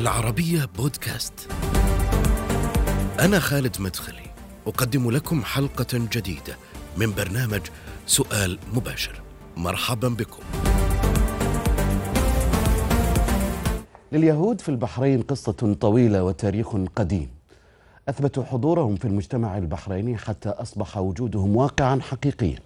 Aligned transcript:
العربية 0.00 0.68
بودكاست. 0.78 1.32
أنا 3.20 3.38
خالد 3.38 3.76
مدخلي، 3.80 4.30
أقدم 4.66 5.10
لكم 5.10 5.44
حلقة 5.44 5.86
جديدة 5.92 6.56
من 6.96 7.14
برنامج 7.14 7.60
سؤال 8.06 8.58
مباشر. 8.74 9.22
مرحبا 9.56 10.08
بكم. 10.08 10.42
لليهود 14.12 14.60
في 14.60 14.68
البحرين 14.68 15.22
قصة 15.22 15.76
طويلة 15.80 16.24
وتاريخ 16.24 16.76
قديم. 16.96 17.28
أثبتوا 18.08 18.44
حضورهم 18.44 18.96
في 18.96 19.04
المجتمع 19.04 19.58
البحريني 19.58 20.16
حتى 20.16 20.48
أصبح 20.48 20.98
وجودهم 20.98 21.56
واقعا 21.56 22.00
حقيقيا. 22.00 22.58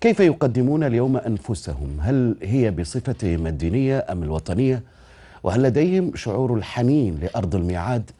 كيف 0.00 0.20
يقدمون 0.20 0.84
اليوم 0.84 1.16
أنفسهم؟ 1.16 2.00
هل 2.00 2.36
هي 2.42 2.70
بصفتهم 2.70 3.46
الدينية 3.46 4.06
أم 4.10 4.22
الوطنية؟ 4.22 4.82
وهل 5.42 5.62
لديهم 5.62 6.16
شعور 6.16 6.54
الحنين 6.54 7.18
لأرض 7.22 7.54
الميعاد؟ 7.54 8.10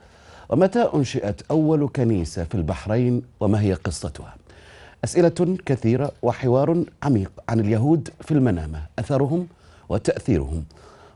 ومتى 0.48 0.88
أنشئت 0.94 1.42
أول 1.50 1.88
كنيسة 1.96 2.44
في 2.44 2.54
البحرين؟ 2.54 3.22
وما 3.40 3.60
هي 3.60 3.74
قصتها؟ 3.74 4.34
أسئلة 5.04 5.56
كثيرة 5.66 6.12
وحوار 6.22 6.84
عميق 7.02 7.30
عن 7.48 7.60
اليهود 7.60 8.08
في 8.20 8.30
المنامة 8.30 8.82
أثرهم 8.98 9.46
وتأثيرهم. 9.88 10.64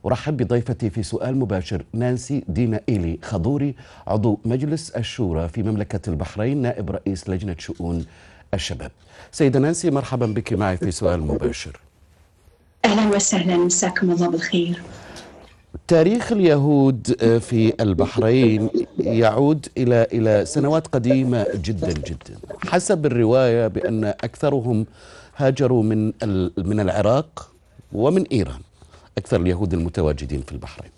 أرحب 0.07 0.37
بضيفتي 0.37 0.91
في 0.91 1.03
سؤال 1.03 1.37
مباشر 1.37 1.85
نانسي 1.93 2.45
دينا 2.49 2.81
إيلي 2.89 3.19
خضوري 3.23 3.75
عضو 4.07 4.39
مجلس 4.45 4.91
الشورى 4.91 5.49
في 5.49 5.63
مملكة 5.63 6.11
البحرين 6.11 6.63
نائب 6.63 6.91
رئيس 6.91 7.29
لجنة 7.31 7.57
شؤون 7.59 8.07
الشباب. 8.55 8.91
سيدة 9.33 9.59
نانسي 9.59 9.91
مرحبا 9.91 10.27
بك 10.27 10.53
معي 10.53 10.77
في 10.77 10.91
سؤال 10.91 11.21
مباشر. 11.21 11.81
أهلا 12.85 13.17
وسهلا 13.17 13.57
مساكم 13.57 14.11
الله 14.11 14.29
بالخير. 14.31 14.83
تاريخ 15.89 16.33
اليهود 16.33 17.17
في 17.41 17.75
البحرين 17.81 18.71
يعود 18.99 19.67
إلى 19.79 20.07
إلى 20.13 20.45
سنوات 20.47 20.87
قديمة 20.87 21.47
جدا 21.55 21.93
جدا. 21.93 22.39
حسب 22.67 23.07
الرواية 23.07 23.67
بأن 23.67 24.05
أكثرهم 24.05 24.87
هاجروا 25.37 25.83
من 25.83 26.07
من 26.57 26.81
العراق 26.81 27.53
ومن 27.93 28.27
إيران 28.33 28.61
أكثر 29.19 29.41
اليهود 29.41 29.75
المتواجدين 29.75 30.43
في 30.43 30.53
البحرين. 30.53 30.91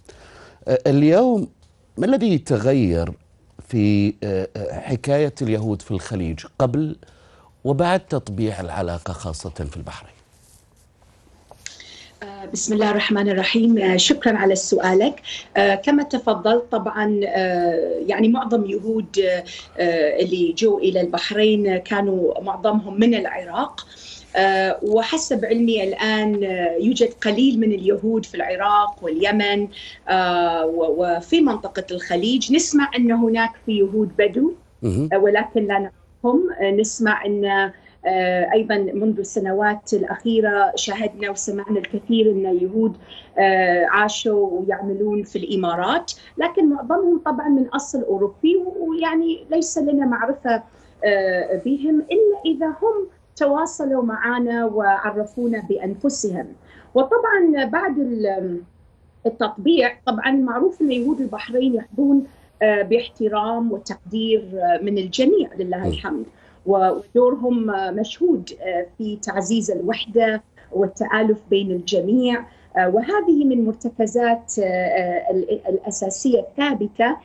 اليوم 0.69 1.49
ما 1.99 2.07
الذي 2.07 2.39
تغير 2.39 3.13
في 3.69 4.15
حكاية 4.73 5.35
اليهود 5.43 5.83
في 5.83 5.91
الخليج 5.91 6.41
قبل 6.59 6.97
وبعد 7.65 8.01
تطبيع 8.01 8.61
العلاقة 8.61 9.13
خاصة 9.13 9.51
في 9.51 9.77
البحرين؟ 9.77 10.18
بسم 12.53 12.75
الله 12.75 12.91
الرحمن 12.91 13.29
الرحيم. 13.29 13.99
شكرا 13.99 14.37
على 14.37 14.55
سؤالك. 14.55 15.23
كما 15.85 16.03
تفضلت 16.03 16.65
طبعا 16.73 17.21
يعني 18.07 18.29
معظم 18.29 18.67
يهود 18.67 19.07
اللي 20.21 20.55
جو 20.59 20.79
إلى 20.79 21.01
البحرين 21.01 21.77
كانوا 21.77 22.41
معظمهم 22.41 23.01
من 23.01 23.15
العراق. 23.15 23.87
وحسب 24.83 25.45
علمي 25.45 25.85
الآن 25.85 26.43
يوجد 26.81 27.13
قليل 27.13 27.61
من 27.61 27.73
اليهود 27.73 28.25
في 28.25 28.35
العراق 28.35 28.97
واليمن 29.03 29.69
وفي 30.75 31.41
منطقة 31.41 31.85
الخليج. 31.91 32.53
نسمع 32.53 32.91
إن 32.97 33.13
هناك 33.13 33.51
في 33.67 33.79
يهود 33.79 34.11
بدو 34.19 34.53
ولكن 35.15 35.67
لا 35.67 35.79
نعرفهم. 35.79 36.49
نسمع 36.81 37.27
إن 37.27 37.73
أيضا 38.55 38.77
منذ 38.77 39.19
السنوات 39.19 39.93
الأخيرة 39.93 40.73
شاهدنا 40.75 41.31
وسمعنا 41.31 41.79
الكثير 41.79 42.31
أن 42.31 42.47
اليهود 42.47 42.97
عاشوا 43.89 44.51
ويعملون 44.51 45.23
في 45.23 45.39
الإمارات 45.39 46.13
لكن 46.39 46.69
معظمهم 46.71 47.19
طبعا 47.19 47.49
من 47.49 47.67
أصل 47.69 48.03
أوروبي 48.03 48.57
ويعني 48.79 49.45
ليس 49.51 49.79
لنا 49.79 50.07
معرفة 50.07 50.63
بهم 51.65 52.01
إلا 52.01 52.41
إذا 52.47 52.67
هم 52.67 53.07
تواصلوا 53.37 54.03
معنا 54.03 54.65
وعرفونا 54.65 55.63
بأنفسهم. 55.69 56.47
وطبعا 56.95 57.65
بعد 57.65 57.99
التطبيع 59.27 59.93
طبعا 60.07 60.31
معروف 60.31 60.81
أن 60.83 60.93
يهود 60.93 61.21
البحرين 61.21 61.75
يحظون 61.75 62.27
باحترام 62.61 63.73
وتقدير 63.73 64.43
من 64.83 64.99
الجميع 64.99 65.51
لله 65.59 65.89
الحمد. 65.89 66.25
ودورهم 66.69 67.67
مشهود 67.97 68.51
في 68.99 69.17
تعزيز 69.17 69.71
الوحدة 69.71 70.43
والتآلف 70.73 71.39
بين 71.51 71.71
الجميع 71.71 72.45
وهذه 72.77 73.45
من 73.45 73.65
مرتكزات 73.65 74.55
الأساسية 75.69 76.41
الثابتة 76.41 77.17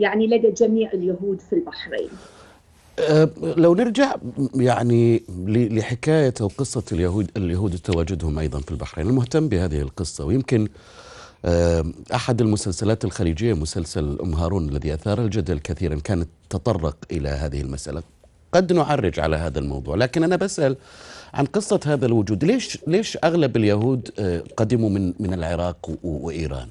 يعني 0.00 0.26
لدى 0.26 0.50
جميع 0.50 0.92
اليهود 0.92 1.40
في 1.40 1.52
البحرين. 1.52 2.08
لو 3.56 3.74
نرجع 3.74 4.14
يعني 4.54 5.22
لحكاية 5.48 6.34
أو 6.40 6.50
قصه 6.58 6.84
اليهود 6.92 7.30
اليهود 7.36 7.78
تواجدهم 7.78 8.38
أيضا 8.38 8.60
في 8.60 8.70
البحرين، 8.70 9.06
المهتم 9.06 9.48
بهذه 9.48 9.80
القصة 9.80 10.24
ويمكن 10.24 10.68
أحد 12.14 12.40
المسلسلات 12.40 13.04
الخليجية 13.04 13.54
مسلسل 13.54 14.18
أم 14.22 14.34
هارون 14.34 14.68
الذي 14.68 14.94
أثار 14.94 15.20
الجدل 15.20 15.58
كثيرا 15.58 15.94
كانت 16.04 16.28
تطرق 16.50 16.96
إلى 17.12 17.28
هذه 17.28 17.60
المسألة. 17.60 18.02
قد 18.52 18.72
نعرج 18.72 19.20
على 19.20 19.36
هذا 19.36 19.58
الموضوع. 19.58 19.96
لكن 19.96 20.24
أنا 20.24 20.36
بسأل 20.36 20.76
عن 21.34 21.44
قصة 21.44 21.80
هذا 21.86 22.06
الوجود. 22.06 22.44
ليش 22.44 22.78
ليش 22.86 23.18
أغلب 23.24 23.56
اليهود 23.56 24.10
قدموا 24.56 24.90
من 24.90 25.14
من 25.20 25.34
العراق 25.34 25.90
وإيران؟ 26.02 26.68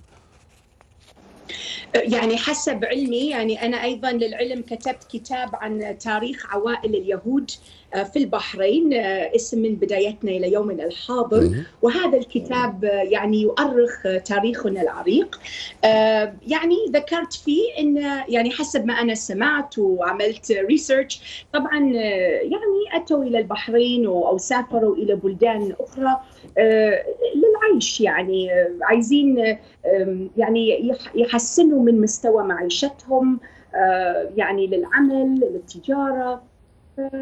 يعني 1.95 2.37
حسب 2.37 2.85
علمي 2.85 3.29
يعني 3.29 3.65
أنا 3.65 3.83
أيضا 3.83 4.11
للعلم 4.11 4.61
كتبت 4.61 5.03
كتاب 5.11 5.49
عن 5.53 5.97
تاريخ 5.97 6.53
عوائل 6.53 6.95
اليهود 6.95 7.51
في 8.13 8.19
البحرين 8.19 8.93
اسم 9.35 9.61
من 9.61 9.75
بدايتنا 9.75 10.31
إلى 10.31 10.51
يومنا 10.51 10.85
الحاضر. 10.85 11.51
وهذا 11.81 12.17
الكتاب 12.17 12.83
يعني 12.83 13.41
يؤرخ 13.41 14.03
تاريخنا 14.25 14.81
العريق. 14.81 15.39
يعني 16.47 16.75
ذكرت 16.89 17.33
فيه 17.33 17.61
إن 17.79 17.97
يعني 18.29 18.51
حسب 18.51 18.85
ما 18.85 18.93
أنا 18.93 19.15
سمعت 19.15 19.77
وعملت 19.77 20.51
ريسيرش 20.51 21.45
طبعا 21.53 21.79
يعني 22.41 22.85
أتوا 22.93 23.23
إلى 23.23 23.37
البحرين 23.37 24.05
أو 24.05 24.37
سافروا 24.37 24.95
إلى 24.95 25.15
بلدان 25.15 25.75
أخرى 25.79 26.21
للعيش 27.75 28.01
يعني 28.01 28.49
عايزين 28.81 29.57
يعني 30.37 30.93
يحسنوا 31.15 31.83
من 31.83 32.01
مستوى 32.01 32.43
معيشتهم 32.43 33.39
يعني 34.35 34.67
للعمل 34.67 35.39
للتجارة 35.39 36.43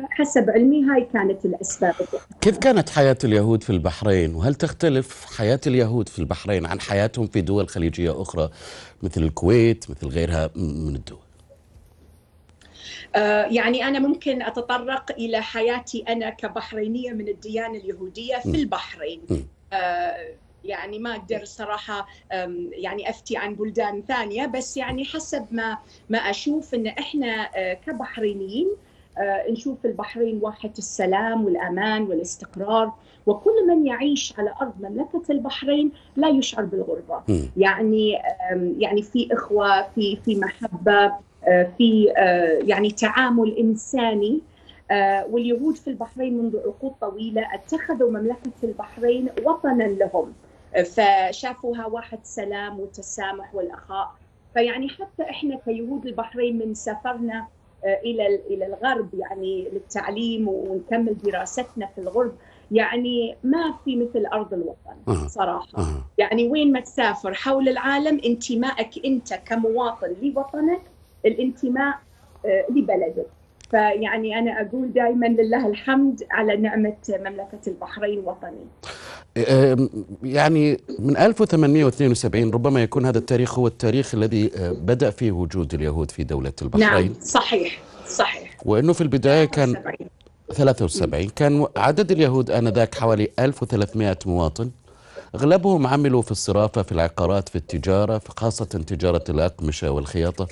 حسب 0.10 0.50
علمي 0.50 0.84
هاي 0.84 1.08
كانت 1.14 1.46
الأسباب. 1.46 1.94
كيف 2.42 2.58
كانت 2.58 2.90
حياة 2.90 3.18
اليهود 3.24 3.64
في 3.64 3.70
البحرين؟ 3.70 4.36
وهل 4.36 4.56
تختلف 4.56 5.26
حياة 5.38 5.60
اليهود 5.68 6.10
في 6.10 6.20
البحرين 6.20 6.66
عن 6.66 6.80
حياتهم 6.80 7.28
في 7.28 7.42
دول 7.42 7.68
خليجية 7.68 8.22
أخرى 8.22 8.50
مثل 9.04 9.24
الكويت 9.24 9.86
مثل 9.90 10.08
غيرها 10.08 10.50
من 10.56 10.96
الدول؟ 10.96 11.20
يعني 13.56 13.88
أنا 13.88 14.00
ممكن 14.00 14.42
أتطرق 14.42 15.12
إلى 15.12 15.42
حياتي 15.42 16.04
أنا 16.10 16.30
كبحرينية 16.30 17.12
من 17.12 17.28
الديانة 17.28 17.78
اليهودية 17.78 18.38
في 18.38 18.56
البحرين. 18.56 19.22
يعني 20.64 21.00
ما 21.00 21.16
أقدر 21.16 21.44
صراحة 21.46 22.08
يعني 22.72 23.10
أفتي 23.10 23.38
عن 23.38 23.56
بلدان 23.56 24.04
ثانية 24.08 24.46
بس 24.46 24.78
يعني 24.78 25.06
حسب 25.06 25.46
ما 25.52 25.78
ما 26.10 26.18
أشوف 26.18 26.74
أن 26.76 26.88
إحنا 26.88 27.50
كبحرينيين 27.74 28.68
نشوف 29.50 29.86
البحرين 29.86 30.40
واحة 30.42 30.72
السلام 30.78 31.46
والأمان 31.46 32.04
والاستقرار 32.04 32.92
وكل 33.26 33.68
من 33.68 33.88
يعيش 33.88 34.34
على 34.40 34.54
أرض 34.62 34.74
مملكة 34.80 35.22
البحرين 35.30 35.92
لا 36.16 36.30
يشعر 36.30 36.66
بالغربة. 36.66 37.22
يعني 37.58 38.12
يعني 38.78 39.02
في 39.02 39.34
إخوة 39.34 39.82
في 39.96 40.18
في 40.26 40.36
محبة 40.36 41.12
في 41.78 42.14
يعني 42.68 42.92
تعامل 42.92 43.58
إنساني 43.58 44.42
واليهود 45.30 45.76
في 45.76 45.90
البحرين 45.90 46.38
منذ 46.38 46.58
عقود 46.58 46.92
طويلة 47.02 47.48
اتخذوا 47.54 48.12
مملكة 48.12 48.52
البحرين 48.64 49.30
وطنا 49.46 49.84
لهم. 49.84 50.34
فشافوها 50.82 51.86
واحد 51.86 52.20
سلام 52.24 52.80
وتسامح 52.80 53.56
والأخاء. 53.56 54.12
فيعني 54.54 54.90
حتى 54.90 55.24
إحنا 55.30 55.60
كيهود 55.66 56.06
البحرين 56.06 56.60
من 56.60 56.74
سافرنا 56.74 57.48
إلى 57.86 58.36
إلى 58.36 58.66
الغرب 58.66 59.14
يعني 59.14 59.68
للتعليم 59.74 60.48
ونكمل 60.48 61.18
دراستنا 61.24 61.86
في 61.86 62.02
الغرب 62.02 62.36
يعني 62.72 63.36
ما 63.44 63.74
في 63.86 63.96
مثل 63.96 64.26
أرض 64.26 64.54
الوطن 64.54 65.28
صراحة. 65.28 65.68
يعني 66.18 66.48
وين 66.48 66.72
ما 66.72 66.80
تسافر 66.80 67.34
حول 67.34 67.70
العالم 67.70 68.22
انتمائك 68.26 69.06
أنت 69.06 69.34
كمواطن 69.34 70.16
لوطنك 70.22 70.82
الانتماء 71.26 71.96
لبلدك. 72.70 73.28
فيعني 73.72 74.40
أنا 74.40 74.62
أقول 74.62 74.94
دائما 74.94 75.26
لله 75.26 75.68
الحمد 75.68 76.24
على 76.32 76.58
نعمة 76.58 76.96
مملكة 77.10 77.60
البحرين 77.68 78.20
وطني. 78.20 78.68
يعني 80.24 80.82
من 81.00 81.18
1872 81.18 82.52
ربما 82.52 82.84
يكون 82.84 83.06
هذا 83.06 83.18
التاريخ 83.18 83.60
هو 83.60 83.68
التاريخ 83.68 84.16
الذي 84.16 84.52
بدأ 84.60 85.10
فيه 85.10 85.32
وجود 85.32 85.74
اليهود 85.74 86.12
في 86.12 86.24
دولة 86.24 86.54
البحرين. 86.62 87.12
نعم 87.12 87.14
صحيح 87.22 87.82
صحيح. 88.08 88.58
وأنه 88.66 88.94
في 88.94 89.02
البداية 89.02 89.46
كان 89.46 89.96
73 90.54 91.30
كان 91.30 91.68
عدد 91.78 92.12
اليهود 92.12 92.52
آنذاك 92.52 92.96
حوالي 92.96 93.30
1300 93.40 94.18
مواطن. 94.26 94.70
أغلبهم 95.36 95.88
عملوا 95.88 96.22
في 96.22 96.32
الصرافة 96.32 96.82
في 96.82 96.92
العقارات 96.92 97.50
في 97.50 97.56
التجارة 97.56 98.22
خاصة 98.38 98.66
تجارة 98.66 99.24
الأقمشة 99.30 99.92
والخياطة. 99.92 100.48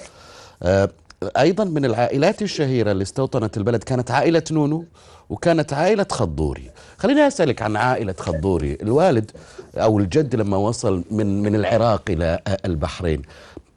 أيضا 1.23 1.63
من 1.63 1.85
العائلات 1.85 2.41
الشهيرة 2.41 2.91
اللي 2.91 3.01
استوطنت 3.01 3.57
البلد 3.57 3.83
كانت 3.83 4.11
عائلة 4.11 4.43
نونو 4.51 4.85
وكانت 5.29 5.73
عائلة 5.73 6.05
خضوري. 6.11 6.71
خليني 6.97 7.27
أسألك 7.27 7.61
عن 7.61 7.75
عائلة 7.75 8.15
خضوري. 8.19 8.77
الوالد 8.81 9.31
أو 9.75 9.99
الجد 9.99 10.35
لما 10.35 10.57
وصل 10.57 11.03
من 11.11 11.41
من 11.41 11.55
العراق 11.55 12.01
إلى 12.09 12.39
البحرين 12.65 13.21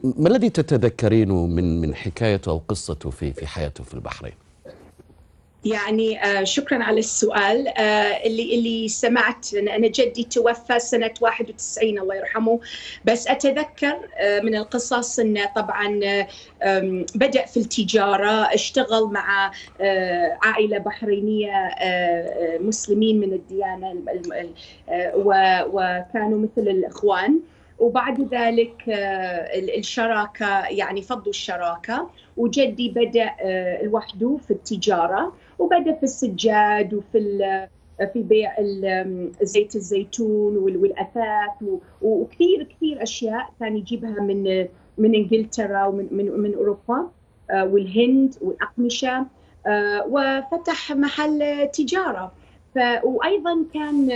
ما 0.05 0.29
الذي 0.29 0.51
تتذكرينه 0.51 1.47
من 1.47 1.81
من 1.81 1.95
حكايته 1.95 2.51
أو 2.51 2.63
قصته 2.69 3.11
في 3.11 3.33
في 3.33 3.47
حياته 3.47 3.85
في 3.85 3.95
البحرين؟ 3.95 4.44
يعني 5.65 6.25
آه 6.25 6.45
شكرا 6.45 6.85
على 6.85 6.99
السؤال. 6.99 7.69
آه 7.69 8.27
اللي 8.27 8.55
اللي 8.55 8.89
سمعت 8.89 9.55
أنا 9.55 9.89
جدي 9.89 10.25
توفى 10.25 10.79
سنة 10.79 11.11
91 11.21 11.99
الله 11.99 12.15
يرحمه. 12.15 12.61
بس 13.05 13.29
أتذكر 13.29 13.99
آه 14.19 14.41
من 14.41 14.57
القصص 14.57 15.19
انه 15.19 15.47
طبعا 15.57 16.01
بدأ 17.15 17.47
في 17.47 17.57
التجارة 17.57 18.55
اشتغل 18.55 19.05
مع 19.05 19.53
عائلة 20.43 20.79
بحرينية 20.79 21.71
مسلمين 22.61 23.21
من 23.21 23.33
الديانة 23.33 23.95
وكانوا 25.67 26.39
مثل 26.39 26.69
الإخوان. 26.69 27.41
وبعد 27.79 28.35
ذلك 28.35 28.75
الشراكة 29.79 30.67
يعني 30.67 31.03
فضوا 31.03 31.31
الشراكة. 31.31 32.11
وجدي 32.37 32.89
بدأ 32.89 33.31
لوحده 33.83 34.39
في 34.47 34.51
التجارة. 34.51 35.33
وبدا 35.59 35.93
في 35.93 36.03
السجاد 36.03 36.95
وفي 36.95 37.19
في 38.13 38.23
بيع 38.23 38.55
زيت 39.43 39.77
الزيتون 39.77 40.57
والأثاث 40.57 41.81
وكثير 42.03 42.63
كثير 42.63 43.03
أشياء 43.03 43.51
كان 43.61 43.77
يجيبها 43.77 44.21
من 44.21 44.67
من 44.99 45.15
إنجلترا 45.15 45.85
ومن 45.87 46.09
من, 46.11 46.41
من 46.41 46.55
أوروبا 46.55 47.11
والهند 47.53 48.35
والأقمشة 48.41 49.27
وفتح 50.09 50.93
محل 50.93 51.69
تجارة. 51.73 52.33
ف 52.75 52.79
وأيضا 53.05 53.65
كان 53.75 54.09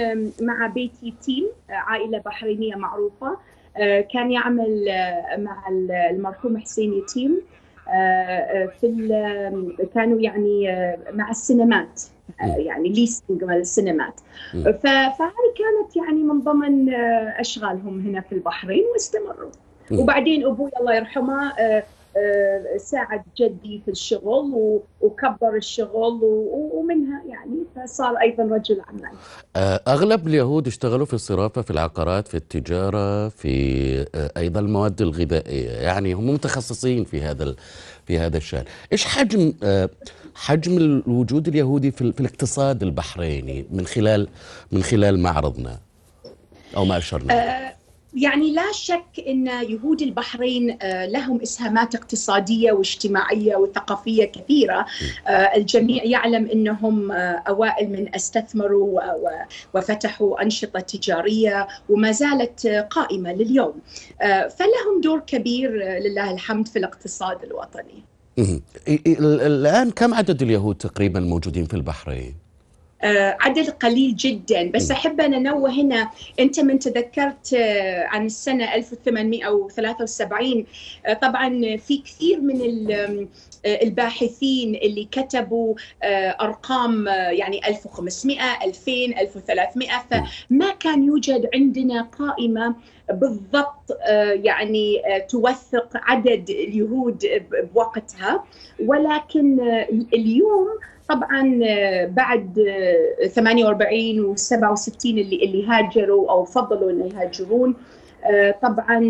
مع 0.42 0.66
بيتي 0.66 1.14
تيم 1.22 1.46
عائلة 1.70 2.18
بحرينية 2.18 2.74
معروفة 2.74 3.36
كان 4.12 4.32
يعمل 4.32 4.84
مع 5.38 5.64
المرحوم 6.10 6.58
حسين 6.58 6.92
يتيم 6.92 7.40
في 8.80 9.88
كانوا 9.94 10.20
يعني 10.20 10.66
مع 11.12 11.30
السينمات 11.30 12.02
يعني 12.40 12.88
ليستنج 12.88 13.44
مال 13.44 13.56
السينمات. 13.56 14.20
فهذه 14.62 15.48
كانت 15.58 15.96
يعني 15.96 16.22
من 16.22 16.40
ضمن 16.40 16.94
أشغالهم 17.38 18.00
هنا 18.06 18.20
في 18.20 18.32
البحرين 18.32 18.84
واستمروا. 18.92 19.50
وبعدين 19.92 20.46
أبوي 20.46 20.70
الله 20.80 20.94
يرحمه 20.94 21.52
ساعد 22.76 23.22
جدي 23.38 23.82
في 23.84 23.90
الشغل 23.90 24.80
وكبر 25.00 25.56
الشغل 25.56 26.20
ومنها 26.72 27.22
يعني 27.28 27.56
فصار 27.76 28.16
أيضا 28.20 28.42
رجل 28.42 28.80
اعمال. 28.80 29.18
أغلب 29.88 30.26
اليهود 30.26 30.66
اشتغلوا 30.66 31.06
في 31.06 31.14
الصرافة 31.14 31.62
في 31.62 31.70
العقارات 31.70 32.28
في 32.28 32.36
التجارة 32.36 33.28
في 33.28 34.06
أيضا 34.36 34.60
المواد 34.60 35.02
الغذائية 35.02 35.70
يعني 35.70 36.12
هم 36.12 36.30
متخصصين 36.30 37.04
في 37.04 37.22
هذا 37.22 37.54
في 38.06 38.18
هذا 38.18 38.36
الشأن. 38.36 38.64
إيش 38.92 39.04
حجم 39.04 39.52
حجم 40.34 40.76
الوجود 40.76 41.48
اليهودي 41.48 41.90
في, 41.90 42.12
في 42.12 42.20
الاقتصاد 42.20 42.82
البحريني 42.82 43.66
من 43.70 43.86
خلال 43.86 44.28
من 44.72 44.82
خلال 44.82 45.18
معرضنا 45.18 45.78
أو 46.76 46.84
ما 46.84 46.96
اشرنا؟ 46.96 47.34
أه 47.34 47.77
يعني 48.14 48.52
لا 48.52 48.72
شك 48.72 49.24
إن 49.28 49.46
يهود 49.46 50.02
البحرين 50.02 50.78
لهم 50.84 51.40
إسهامات 51.40 51.94
اقتصادية 51.94 52.72
واجتماعية 52.72 53.56
وثقافية 53.56 54.24
كثيرة. 54.24 54.86
الجميع 55.56 56.04
يعلم 56.04 56.46
إنهم 56.46 57.12
أوائل 57.12 57.90
من 57.90 58.14
استثمروا 58.14 59.00
وفتحوا 59.74 60.42
أنشطة 60.42 60.80
تجارية 60.80 61.68
وما 61.88 62.12
زالت 62.12 62.66
قائمة 62.66 63.32
لليوم. 63.32 63.74
فلهم 64.58 65.00
دور 65.02 65.20
كبير 65.26 65.70
لله 65.98 66.30
الحمد 66.30 66.68
في 66.68 66.78
الاقتصاد 66.78 67.44
الوطني. 67.44 68.04
الآن 69.46 69.90
كم 69.90 70.14
عدد 70.14 70.42
اليهود 70.42 70.76
تقريبا 70.76 71.20
موجودين 71.20 71.64
في 71.64 71.74
البحرين؟ 71.74 72.34
عدد 73.40 73.70
قليل 73.70 74.16
جدا. 74.16 74.70
بس 74.70 74.90
أحب 74.90 75.20
أن 75.20 75.34
أنوه 75.34 75.70
هنا 75.70 76.10
أنت 76.40 76.60
من 76.60 76.78
تذكرت 76.78 77.54
عن 78.04 78.26
السنة 78.26 78.74
1873 78.74 80.64
طبعا 81.22 81.76
في 81.76 81.98
كثير 81.98 82.40
من 82.40 82.60
الباحثين 83.66 84.74
اللي 84.74 85.08
كتبوا 85.12 85.74
أرقام 86.40 87.06
يعني 87.08 87.68
1500 87.68 88.64
2000 88.64 88.92
1300 89.20 89.88
فما 90.10 90.70
كان 90.80 91.04
يوجد 91.04 91.48
عندنا 91.54 92.02
قائمة 92.02 92.74
بالضبط 93.10 93.98
يعني 94.32 95.02
توثق 95.28 95.88
عدد 95.94 96.50
اليهود 96.50 97.24
بوقتها؟ 97.74 98.44
ولكن 98.86 99.60
اليوم 100.14 100.68
طبعا 101.08 101.58
بعد 102.06 102.58
48 103.28 104.20
و 104.20 104.36
67 104.36 105.18
اللي 105.18 105.44
اللي 105.44 105.66
هاجروا 105.66 106.30
أو 106.30 106.44
فضلوا 106.44 106.90
إنه 106.90 107.06
يهاجرون 107.06 107.74
طبعا 108.62 109.00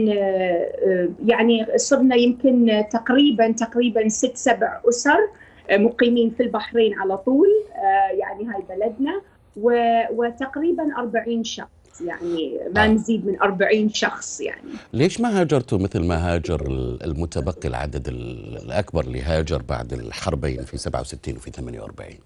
يعني 1.27 1.67
صرنا 1.77 2.17
يمكن 2.17 2.85
تقريبا 2.93 3.53
تقريبا 3.53 4.09
ست 4.09 4.37
سبع 4.37 4.81
أسر 4.89 5.19
مقيمين 5.71 6.31
في 6.31 6.43
البحرين 6.43 6.99
على 6.99 7.19
طول 7.19 7.49
يعني 8.13 8.47
هاي 8.47 8.63
بلدنا 8.69 9.21
وتقريبا 10.11 10.97
40 10.99 11.45
شخص. 11.45 11.78
يعني 12.01 12.59
ما 12.75 12.87
نزيد 12.87 13.27
من 13.27 13.43
40 13.43 13.89
شخص 13.89 14.41
يعني. 14.41 14.71
ليش 14.93 15.21
ما 15.21 15.41
هاجرتوا 15.41 15.79
مثل 15.79 16.05
ما 16.05 16.35
هاجر 16.35 16.67
المتبقي 17.05 17.69
العدد 17.69 18.09
الأكبر 18.09 19.05
اللي 19.05 19.23
هاجر 19.23 19.63
بعد 19.63 19.93
الحربين 19.93 20.65
في 20.65 20.79
67 20.79 21.37
وفي 21.37 21.51
48 21.51 22.19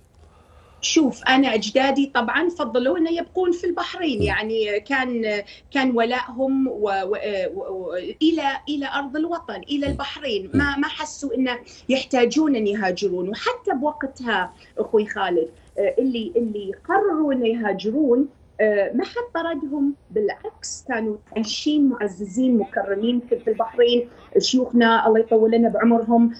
شوف 0.83 1.25
أنا 1.25 1.55
أجدادي 1.55 2.11
طبعا 2.15 2.49
فضلوا 2.49 2.99
إنه 2.99 3.11
يبقون 3.11 3.53
في 3.53 3.67
البحرين. 3.67 4.23
يعني 4.23 4.81
كان 4.81 5.43
كان 5.71 5.91
ولائهم 5.97 6.69
و... 6.69 6.91
و... 7.05 7.17
و... 7.55 7.95
إلى 8.23 8.43
إلى 8.69 8.89
أرض 8.95 9.17
الوطن 9.17 9.61
إلى 9.71 9.87
البحرين. 9.87 10.51
ما 10.55 10.77
ما 10.77 10.89
حسوا 10.89 11.35
انه 11.35 11.59
يحتاجون 11.89 12.57
ان 12.57 12.67
يهاجرون. 12.67 13.29
وحتى 13.29 13.75
بوقتها 13.81 14.53
أخوي 14.79 15.07
خالد 15.07 15.49
اللي 15.79 16.33
اللي 16.37 16.73
قرروا 16.89 17.33
إنه 17.33 17.49
يهاجرون 17.49 18.29
ما 18.95 19.05
حد 19.05 19.23
طردهم. 19.35 19.95
بالعكس 20.11 20.85
كانوا 20.89 21.17
عايشين 21.37 21.89
معززين 21.89 22.59
مكرمين 22.59 23.21
في 23.21 23.51
البحرين. 23.51 24.09
شيوخنا 24.39 25.07
الله 25.07 25.19
يطول 25.19 25.51
لنا 25.51 25.69
بعمرهم 25.69 26.35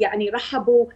يعني 0.00 0.30
رحبوا 0.30 0.86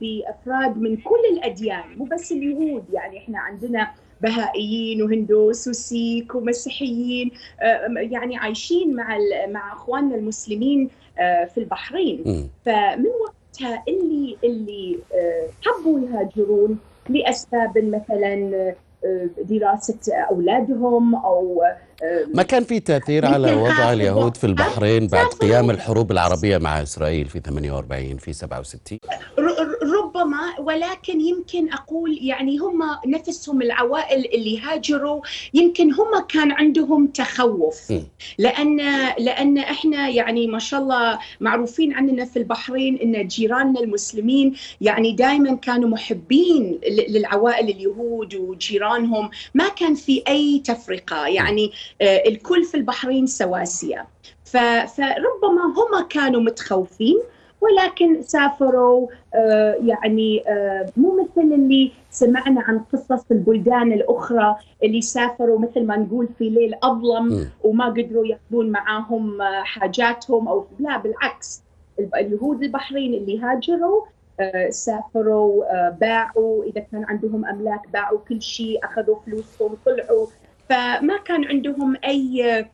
بأفراد 0.00 0.78
من 0.78 0.96
كل 0.96 1.20
الأديان 1.32 1.84
مو 1.96 2.04
بس 2.04 2.32
اليهود. 2.32 2.84
يعني 2.92 3.18
إحنا 3.18 3.38
عندنا 3.38 3.90
بهائيين 4.20 5.02
وهندوس 5.02 5.68
وسيك 5.68 6.34
ومسيحيين 6.34 7.30
يعني 7.96 8.36
عايشين 8.36 8.96
مع 8.96 9.18
مع 9.48 9.72
إخواننا 9.72 10.14
المسلمين 10.14 10.90
في 11.54 11.58
البحرين. 11.58 12.48
فمن 12.64 13.06
وقتها 13.06 13.82
اللي 13.88 14.36
اللي 14.44 14.98
حبوا 15.62 16.00
يهاجرون 16.00 16.78
لأسباب 17.08 17.78
مثلا 17.78 18.74
دراسة 19.38 20.14
أولادهم 20.14 21.14
أو 21.14 21.62
ما 22.34 22.42
كان 22.42 22.64
في 22.64 22.80
تأثير 22.80 23.26
على 23.26 23.52
وضع 23.62 23.70
حافظ 23.72 23.90
اليهود 23.92 24.36
في 24.36 24.44
البحرين 24.44 25.06
بعد 25.06 25.30
سافروا. 25.32 25.50
قيام 25.50 25.70
الحروب 25.70 26.12
العربية 26.12 26.58
مع 26.58 26.82
إسرائيل 26.82 27.26
في 27.28 27.40
48 27.40 28.16
في 28.16 28.32
67 28.32 28.98
ر- 29.38 29.42
ر- 29.42 29.78
ربما 29.98 30.40
ولكن 30.60 31.20
يمكن 31.20 31.72
أقول 31.72 32.18
يعني 32.22 32.58
هم 32.58 32.82
نفسهم 33.06 33.62
العوائل 33.62 34.24
اللي 34.34 34.60
هاجروا 34.60 35.20
يمكن 35.54 35.92
هم 35.92 36.18
كان 36.28 36.52
عندهم 36.52 37.06
تخوف. 37.06 37.92
لأن 38.38 38.76
لأن 39.18 39.58
إحنا 39.58 40.08
يعني 40.08 40.46
ما 40.46 40.58
شاء 40.58 40.80
الله 40.80 41.18
معروفين 41.40 41.92
عننا 41.92 42.24
في 42.24 42.38
البحرين 42.38 42.96
إن 42.98 43.26
جيراننا 43.28 43.80
المسلمين 43.80 44.54
يعني 44.80 45.12
دائما 45.12 45.54
كانوا 45.54 45.88
محبين 45.88 46.80
للعوائل 47.08 47.68
اليهود 47.68 48.34
وجيرانهم. 48.34 49.30
ما 49.54 49.68
كان 49.68 49.94
في 49.94 50.22
أي 50.28 50.62
تفرقة. 50.64 51.26
يعني 51.26 51.72
الكل 52.00 52.64
في 52.64 52.76
البحرين 52.76 53.26
سواسية 53.26 54.06
ف- 54.44 54.56
فربما 54.96 55.64
هم 55.76 56.06
كانوا 56.08 56.40
متخوفين 56.40 57.18
ولكن 57.60 58.22
سافروا 58.22 59.08
آه، 59.34 59.76
يعني 59.84 60.44
آه، 60.48 60.86
مو 60.96 61.22
مثل 61.22 61.40
اللي 61.54 61.92
سمعنا 62.10 62.60
عن 62.60 62.78
قصص 62.92 63.24
البلدان 63.30 63.92
الأخرى 63.92 64.56
اللي 64.84 65.00
سافروا 65.00 65.58
مثل 65.58 65.86
ما 65.86 65.96
نقول 65.96 66.28
في 66.38 66.50
ليل 66.50 66.74
أظلم. 66.82 67.48
وما 67.64 67.86
قدروا 67.86 68.26
ياخذون 68.26 68.70
معاهم 68.70 69.42
آه، 69.42 69.62
حاجاتهم 69.62 70.48
أو 70.48 70.66
لا 70.80 70.96
بالعكس 70.96 71.62
اليهود 72.16 72.62
البحرين 72.62 73.14
اللي 73.14 73.40
هاجروا 73.40 74.02
آه، 74.40 74.70
سافروا 74.70 75.64
آه، 75.64 75.96
باعوا 76.00 76.64
إذا 76.64 76.80
كان 76.92 77.04
عندهم 77.04 77.44
أملاك 77.46 77.80
باعوا 77.92 78.18
كل 78.28 78.42
شيء 78.42 78.84
أخذوا 78.84 79.16
فلوسهم 79.26 79.76
طلعوا 79.86 80.26
فما 80.72 81.16
كان 81.24 81.44
عندهم 81.44 81.96
أي 82.04 82.64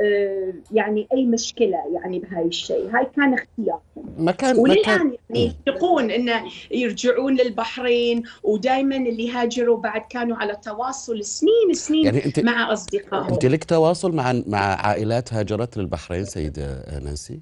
آه، 0.00 0.54
يعني 0.72 1.08
أي 1.12 1.24
مشكلة 1.26 1.78
يعني 1.94 2.18
بهاي 2.18 2.46
الشيء. 2.46 2.90
هاي 2.92 3.06
كان 3.16 3.34
اختيار. 3.34 3.80
ما 4.18 4.32
كان 4.32 4.56
ما 4.56 4.62
وللآن 4.62 4.82
كان 4.82 5.16
يعني 5.30 5.46
يشتقون 5.46 6.10
إنه 6.10 6.42
يرجعون 6.70 7.36
للبحرين 7.36 8.22
ودائما 8.42 8.96
اللي 8.96 9.30
هاجروا 9.30 9.78
بعد 9.78 10.00
كانوا 10.10 10.36
على 10.36 10.56
تواصل 10.62 11.24
سنين 11.24 11.72
سنين 11.72 12.04
يعني 12.04 12.24
أنت 12.24 12.40
مع 12.40 12.72
أصدقائهم. 12.72 13.32
أنت 13.32 13.46
لك 13.46 13.64
تواصل 13.64 14.12
مع 14.14 14.42
مع 14.46 14.86
عائلات 14.86 15.34
هاجرت 15.34 15.76
للبحرين 15.76 16.24
سيدة 16.24 16.98
نانسي؟ 17.04 17.40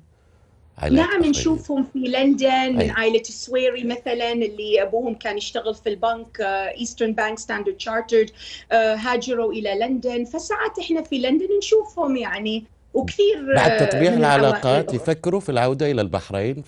نعم. 0.83 1.25
نشوفهم 1.25 1.87
في 1.93 1.99
لندن 1.99 2.77
من. 2.77 2.91
عائلة 2.91 3.21
السويري 3.21 3.85
مثلا 3.85 4.33
اللي 4.33 4.83
أبوهم 4.83 5.15
كان 5.15 5.37
يشتغل 5.37 5.75
في 5.75 5.89
البنك 5.89 6.41
Eastern 6.41 7.13
Bank 7.13 7.39
Standard 7.39 7.77
Chartered 7.77 8.31
هاجروا 8.73 9.53
إلى 9.53 9.79
لندن 9.79 10.25
فساعات 10.25 10.79
إحنا 10.79 11.03
في 11.03 11.19
لندن 11.19 11.49
نشوفهم 11.59 12.17
يعني 12.17 12.65
وكثير 12.95 13.55
بعد 13.55 13.71
آه، 13.71 13.85
تطبيع 13.87 14.11
من 14.11 14.19
العلاقات. 14.19 14.95
يفكروا 14.95 15.41
في 15.41 15.49
العودة 15.49 15.91
إلى 15.91 16.01
البحرين 16.01 16.65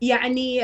يعني 0.00 0.60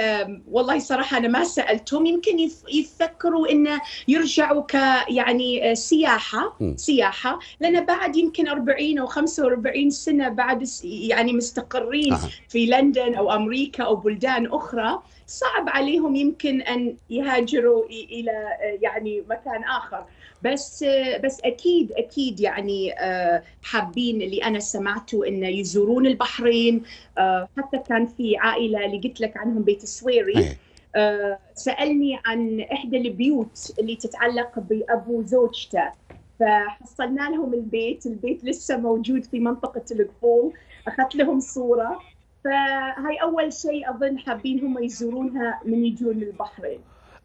والله 0.50 0.78
صراحة 0.78 1.16
أنا 1.18 1.28
ما 1.28 1.44
سألتهم 1.44 2.06
يمكن 2.06 2.38
يف- 2.38 2.64
يفكروا 2.72 3.50
إنه 3.50 3.80
يرجعوا 4.08 4.62
ك 4.62 4.74
يعني 5.08 5.70
آه، 5.70 5.74
سياحة 5.74 6.56
م. 6.60 6.76
سياحة 6.76 7.38
لأن 7.60 7.84
بعد 7.84 8.16
يمكن 8.16 8.48
40 8.48 8.98
أو 8.98 9.06
45 9.06 9.90
سنة 9.90 10.28
بعد 10.28 10.68
يعني 10.84 11.32
مستقرين 11.32 12.12
أها. 12.12 12.28
في 12.48 12.66
لندن 12.66 13.14
أو 13.14 13.32
أمريكا 13.32 13.84
أو 13.84 13.96
بلدان 13.96 14.46
أخرى 14.46 14.98
صعب 15.26 15.68
عليهم 15.68 16.16
يمكن 16.16 16.60
أن 16.60 16.96
يهاجروا 17.10 17.84
إلى 17.86 18.30
آه، 18.30 18.78
يعني 18.82 19.24
مكان 19.30 19.64
آخر 19.64 20.04
بس 20.46 20.84
بس 21.24 21.40
أكيد 21.44 21.92
أكيد 21.92 22.40
يعني 22.40 22.92
آه، 23.00 23.42
حابين 23.62 24.22
اللي 24.22 24.44
أنا 24.44 24.58
سمعته 24.58 25.28
إنه 25.28 25.48
يزورون 25.48 26.06
البحرين 26.06 26.82
آه، 27.18 27.48
حتى 27.56 27.78
كان 27.78 28.06
في 28.06 28.36
عائلة 28.36 28.84
اللي 28.84 28.98
قلت 28.98 29.20
لك 29.20 29.36
عنهم 29.36 29.62
بيت 29.62 29.82
السويري 29.82 30.38
أي. 30.38 30.56
آه، 30.96 31.38
سألني 31.54 32.20
عن 32.26 32.60
إحدى 32.60 32.96
البيوت 32.96 33.72
اللي 33.78 33.96
تتعلق 33.96 34.58
بأبو 34.58 35.22
زوجته 35.22 35.92
فحصلنا 36.40 37.30
لهم 37.30 37.54
البيت 37.54 38.06
البيت 38.06 38.44
لسه 38.44 38.76
موجود 38.76 39.24
في 39.24 39.40
منطقة 39.40 39.84
القفول 39.90 40.52
أخذت 40.88 41.14
لهم 41.14 41.40
صورة 41.40 42.00
فهاي 42.44 43.16
أول 43.22 43.52
شيء 43.52 43.90
أظن 43.90 44.18
حابين 44.18 44.64
هم 44.64 44.84
يزورونها 44.84 45.60
من 45.64 45.84
يجون 45.84 46.16
للبحرين 46.16 46.80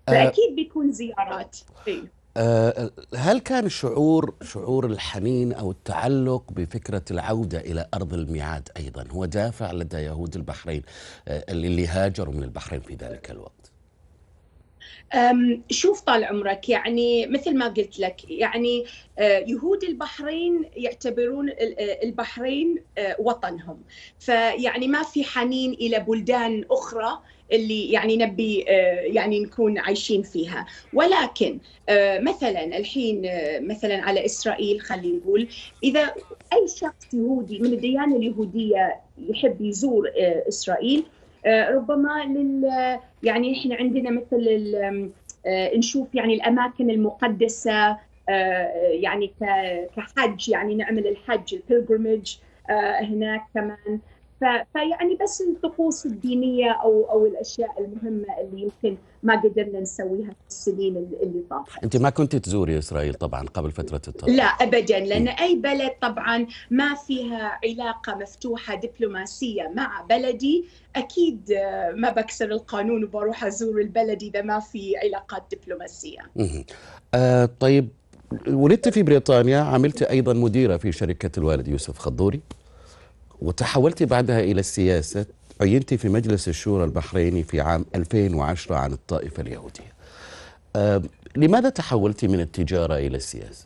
آه. 0.09 0.11
فأكيد 0.11 0.55
بيكون 0.55 0.91
زيارات 0.91 1.57
إيه. 1.87 2.20
آه، 2.37 2.91
هل 3.15 3.39
كان 3.39 3.69
شعور 3.69 4.33
شعور 4.43 4.85
الحنين 4.85 5.53
أو 5.53 5.71
التعلق 5.71 6.43
بفكرة 6.51 7.01
العودة 7.11 7.59
إلى 7.59 7.87
أرض 7.93 8.13
الميعاد 8.13 8.69
أيضا 8.77 9.07
هو 9.11 9.25
دافع 9.25 9.71
لدى 9.71 9.97
يهود 9.97 10.35
البحرين 10.35 10.81
آه، 11.27 11.45
اللي 11.49 11.87
هاجروا 11.87 12.33
من 12.33 12.43
البحرين 12.43 12.81
في 12.81 12.95
ذلك 12.95 13.31
الوقت؟ 13.31 13.70
شوف 15.69 16.01
طال 16.01 16.23
عمرك 16.23 16.69
يعني 16.69 17.27
مثل 17.27 17.57
ما 17.57 17.67
قلت 17.67 17.99
لك 17.99 18.31
يعني 18.31 18.85
يهود 19.47 19.83
البحرين 19.83 20.65
يعتبرون 20.75 21.49
ال- 21.49 22.03
البحرين 22.03 22.75
وطنهم. 23.19 23.83
فيعني 24.19 24.87
ما 24.87 25.03
في 25.03 25.23
حنين 25.23 25.73
إلى 25.73 25.99
بلدان 25.99 26.65
أخرى 26.71 27.19
اللي 27.51 27.91
يعني 27.91 28.17
نبي 28.17 28.59
يعني 29.05 29.39
نكون 29.39 29.77
عايشين 29.77 30.21
فيها. 30.21 30.65
ولكن 30.93 31.59
مثلا 32.19 32.77
الحين 32.77 33.21
مثلا 33.67 34.01
على 34.01 34.25
إسرائيل 34.25 34.81
خلينا 34.81 35.17
نقول 35.17 35.47
إذا 35.83 36.13
أي 36.53 36.67
شخص 36.67 37.13
يهودي 37.13 37.59
من 37.59 37.73
الديانة 37.73 38.15
اليهودية 38.15 39.01
يحب 39.17 39.61
يزور 39.61 40.11
إسرائيل 40.47 40.99
آه، 40.99 41.20
ربما 41.47 42.23
لل 42.23 42.63
يعني 43.23 43.59
إحنا 43.59 43.75
عندنا 43.75 44.09
مثل 44.09 44.75
آه، 45.45 45.77
نشوف 45.77 46.15
يعني 46.15 46.33
الأماكن 46.33 46.89
المقدسة 46.89 47.97
آه، 48.29 48.71
يعني 48.91 49.31
كحج 49.95 50.49
يعني 50.49 50.75
نعمل 50.75 51.07
الحج 51.07 51.55
البلجرمج 51.55 52.35
هناك 53.01 53.41
كمان. 53.53 53.99
فيعني 54.73 55.17
بس 55.23 55.41
الطقوس 55.41 56.05
الدينية 56.05 56.71
أو 56.71 57.05
أو 57.11 57.25
الأشياء 57.25 57.69
المهمة 57.79 58.25
اللي 58.41 58.61
يمكن 58.61 58.97
ما 59.23 59.41
قدرنا 59.41 59.79
نسويها 59.79 60.29
في 60.29 60.47
السنين 60.49 60.97
اللي 60.97 61.43
طافت. 61.49 61.83
أنت 61.83 61.97
ما 61.97 62.09
كنت 62.09 62.35
تزوري 62.35 62.77
إسرائيل 62.77 63.13
طبعا 63.13 63.47
قبل 63.47 63.71
فترة 63.71 64.01
الطلاق. 64.07 64.35
لا 64.35 64.43
ابدا 64.43 64.99
لأن 64.99 65.27
أي 65.27 65.55
بلد 65.55 65.91
طبعا 66.01 66.47
ما 66.71 66.95
فيها 66.95 67.59
علاقة 67.65 68.15
مفتوحة 68.15 68.75
دبلوماسية 68.75 69.71
مع 69.75 70.05
بلدي 70.09 70.65
أكيد 70.95 71.51
آه، 71.51 71.91
ما 71.91 72.09
بكسر 72.09 72.51
القانون 72.51 73.03
وبروح 73.03 73.43
أزور 73.43 73.81
البلد 73.81 74.23
إذا 74.23 74.41
ما 74.41 74.59
في 74.59 74.93
علاقات 74.97 75.43
دبلوماسية. 75.51 76.19
آه 77.13 77.49
طيب 77.59 77.89
ولدت 78.47 78.89
في 78.89 79.03
بريطانيا 79.03 79.59
عملت 79.59 80.03
أيضا 80.03 80.33
مديرة 80.33 80.77
في 80.77 80.91
شركة 80.91 81.39
الوالد 81.39 81.67
يوسف 81.67 81.97
خضوري 81.97 82.41
وتحولت 83.41 84.03
بعدها 84.03 84.39
إلى 84.39 84.59
السياسة 84.59 85.25
عينت 85.61 85.93
في 85.93 86.09
مجلس 86.09 86.47
الشورى 86.47 86.83
البحريني 86.83 87.43
في 87.43 87.61
عام 87.61 87.85
2010 87.95 88.75
عن 88.75 88.93
الطائفة 88.93 89.41
اليهودية. 89.41 89.93
آه 90.75 91.01
لماذا 91.35 91.69
تحولت 91.69 92.25
من 92.25 92.39
التجارة 92.39 92.95
إلى 92.97 93.17
السياسة؟ 93.17 93.65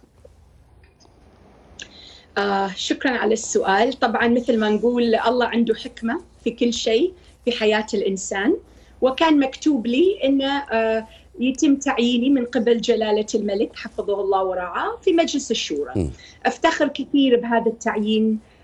آه 2.38 2.72
شكرا 2.75 3.12
على 3.12 3.34
السؤال 3.34 3.94
طبعا 3.94 4.27
مثل 4.27 4.60
ما 4.60 4.70
نقول 4.70 5.15
الله 5.15 5.46
عنده 5.46 5.75
حكمة 5.75 6.22
في 6.44 6.51
كل 6.51 6.74
شيء 6.74 7.13
في 7.46 7.51
حياة 7.51 7.86
الإنسان 7.94 8.58
وكان 9.01 9.39
مكتوب 9.39 9.88
لي 9.88 10.20
أن 10.24 10.41
آه 10.41 11.08
يتم 11.39 11.75
تعييني 11.75 12.29
من 12.29 12.46
قبل 12.46 12.82
جلالة 12.82 13.25
الملك 13.36 13.75
حفظه 13.75 14.22
الله 14.22 14.44
ورعاه 14.44 14.98
في 15.01 15.13
مجلس 15.13 15.51
الشورى 15.51 15.91
م. 15.96 16.10
أفتخر 16.46 16.88
كثير 16.88 17.39
بهذا 17.39 17.65
التعيين 17.67 18.32
آه 18.34 18.54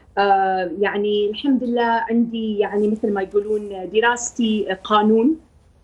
يعني 0.80 1.30
الحمد 1.30 1.64
لله 1.64 1.84
عندي 2.10 2.60
يعني 2.60 2.88
مثل 2.88 3.14
ما 3.14 3.22
يقولون 3.22 3.90
دراستي 3.94 4.78
قانون. 4.84 5.38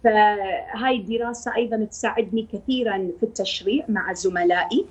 فهاي 0.03 0.95
الدراسة 0.95 1.55
أيضا 1.55 1.83
تساعدني 1.85 2.47
كثيرا 2.53 2.97
في 3.19 3.23
التشريع 3.23 3.85
مع 3.89 4.13
زملائي. 4.13 4.85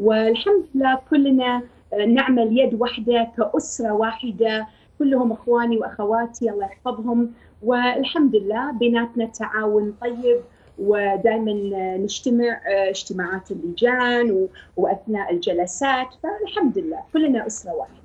والحمد 0.00 0.64
لله 0.74 0.98
كلنا 1.10 1.62
نعمل 2.08 2.58
يد 2.58 2.74
واحدة 2.80 3.28
كأسرة 3.36 3.92
واحدة. 3.92 4.66
كلهم 4.98 5.32
إخواني 5.32 5.78
وأخواتي 5.78 6.50
الله 6.50 6.64
يحفظهم. 6.64 7.32
والحمد 7.62 8.36
لله 8.36 8.72
بيناتنا 8.72 9.26
تعاون 9.26 9.94
طيب. 10.00 10.40
ودائما 10.78 11.52
نجتمع 11.96 12.60
اجتماعات 12.66 13.50
اللجان 13.50 14.30
و- 14.30 14.48
وأثناء 14.76 15.32
الجلسات. 15.32 16.08
فالحمد 16.22 16.78
لله 16.78 16.98
كلنا 17.12 17.46
أسرة 17.46 17.72
واحدة. 17.74 17.99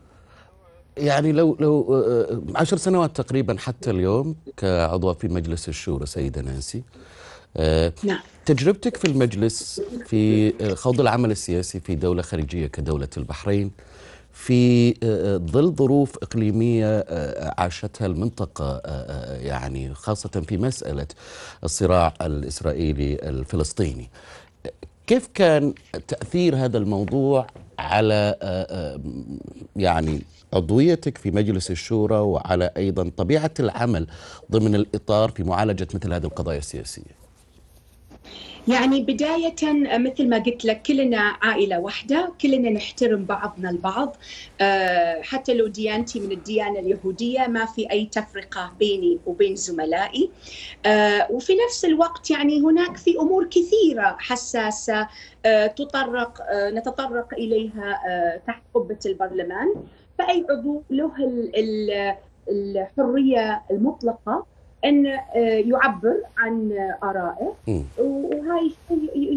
يعني 0.98 1.32
لو 1.32 1.58
لو 1.60 1.96
آه، 1.96 2.42
عشر 2.56 2.78
سنوات 2.78 3.18
تقريبا 3.22 3.58
حتى 3.60 3.92
اليوم 3.92 4.36
كعضوة 4.58 5.14
في 5.14 5.28
مجلس 5.28 5.70
الشورى 5.70 6.06
سيدة 6.06 6.42
نانسي 6.42 6.84
آه، 7.58 7.94
نعم. 8.04 8.20
تجربتك 8.46 8.98
في 8.98 9.06
المجلس 9.06 9.82
في 10.06 10.54
خوض 10.76 11.02
العمل 11.02 11.32
السياسي 11.32 11.80
في 11.80 11.96
دولة 11.96 12.22
خارجية 12.22 12.68
كدولة 12.68 13.08
البحرين 13.18 13.72
في 14.34 14.94
ظل 15.52 15.76
ظروف 15.76 16.18
إقليمية 16.18 17.06
عاشتها 17.58 18.06
المنطقة 18.06 18.82
يعني 19.38 19.94
خاصة 19.94 20.30
في 20.30 20.58
مسألة 20.58 21.08
الصراع 21.64 22.14
الإسرائيلي 22.22 23.14
الفلسطيني 23.14 24.10
كيف 25.08 25.30
كان 25.34 25.74
تأثير 26.08 26.56
هذا 26.56 26.78
الموضوع 26.78 27.48
على 27.86 28.36
يعني 29.76 30.22
عضويتك 30.54 31.18
في 31.18 31.32
مجلس 31.32 31.72
الشورى 31.72 32.16
وعلى 32.18 32.72
أيضا 32.78 33.12
طبيعة 33.18 33.52
العمل 33.60 34.08
ضمن 34.52 34.76
الإطار 34.76 35.30
في 35.30 35.44
معالجة 35.44 35.88
مثل 35.94 36.14
هذه 36.14 36.26
القضايا 36.26 36.58
السياسية. 36.58 37.25
يعني 38.68 39.02
بداية 39.02 39.56
مثل 39.98 40.30
ما 40.30 40.38
قلت 40.38 40.66
لك 40.66 40.82
كلنا 40.82 41.38
عائلة 41.42 41.80
واحدة 41.80 42.34
كلنا 42.42 42.70
نحترم 42.70 43.26
بعضنا 43.26 43.70
البعض. 43.70 44.16
آه، 44.62 45.22
حتى 45.22 45.54
لو 45.54 45.68
ديانتي 45.68 46.20
من 46.20 46.32
الديانة 46.32 46.80
اليهودية 46.80 47.48
ما 47.48 47.66
في 47.66 47.92
أي 47.92 48.06
تفرقة 48.06 48.74
بيني 48.80 49.20
وبين 49.26 49.56
زملائي. 49.56 50.32
آه، 50.86 51.28
وفي 51.32 51.54
نفس 51.66 51.86
الوقت 51.86 52.32
يعني 52.32 52.62
هناك 52.62 52.98
في 52.98 53.20
أمور 53.20 53.46
كثيرة 53.46 54.16
حساسة 54.20 55.08
آه، 55.46 55.68
تطرق 55.68 56.42
نتطرق 56.52 57.34
إليها 57.34 58.02
تحت 58.48 58.64
قبة 58.74 59.00
البرلمان. 59.06 59.74
فأي 60.18 60.46
عضو 60.50 60.84
له 60.90 61.12
الحرية 62.50 63.64
المطلقة 63.72 64.55
أن 64.86 65.06
آه، 65.06 65.20
يعبر 65.66 66.16
عن 66.38 66.72
آرائه. 67.04 67.54
وهاي 67.98 68.72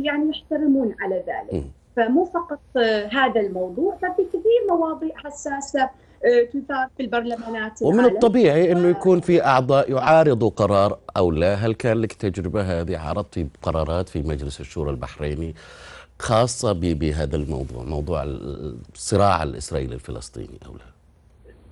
يعني 0.05 0.31
يحترمون 0.31 0.95
على 1.01 1.25
ذلك. 1.27 1.65
فمو 1.97 2.25
فقط 2.25 2.61
آه، 2.77 3.07
هذا 3.13 3.41
الموضوع 3.41 3.99
بل 4.03 4.09
في 4.17 4.23
كثير 4.29 4.77
مواضيع 4.77 5.17
حساسة 5.17 5.83
آه، 6.25 6.45
تثار 6.53 6.89
في 6.97 7.03
البرلمانات 7.03 7.83
ومن 7.83 7.99
العالم. 7.99 8.15
الطبيعي 8.15 8.73
إنه 8.73 8.89
يكون 8.89 9.21
في 9.21 9.45
أعضاء 9.45 9.91
يعارضوا 9.91 10.51
قرار 10.51 10.99
أو 11.17 11.31
لا، 11.31 11.55
هل 11.55 11.75
كان 11.75 11.97
لك 11.97 12.13
تجربة 12.13 12.81
هذه؟ 12.81 12.99
عرضتي 12.99 13.47
قرارات 13.63 14.09
في 14.09 14.23
مجلس 14.23 14.61
الشورى 14.61 14.91
البحريني 14.91 15.55
خاصة 16.19 16.73
بهذا 16.73 17.37
الموضوع، 17.37 17.83
موضوع 17.83 18.23
الصراع 18.95 19.43
الإسرائيلي 19.43 19.95
الفلسطيني 19.95 20.59
أو 20.67 20.73
لا؟ 20.73 20.98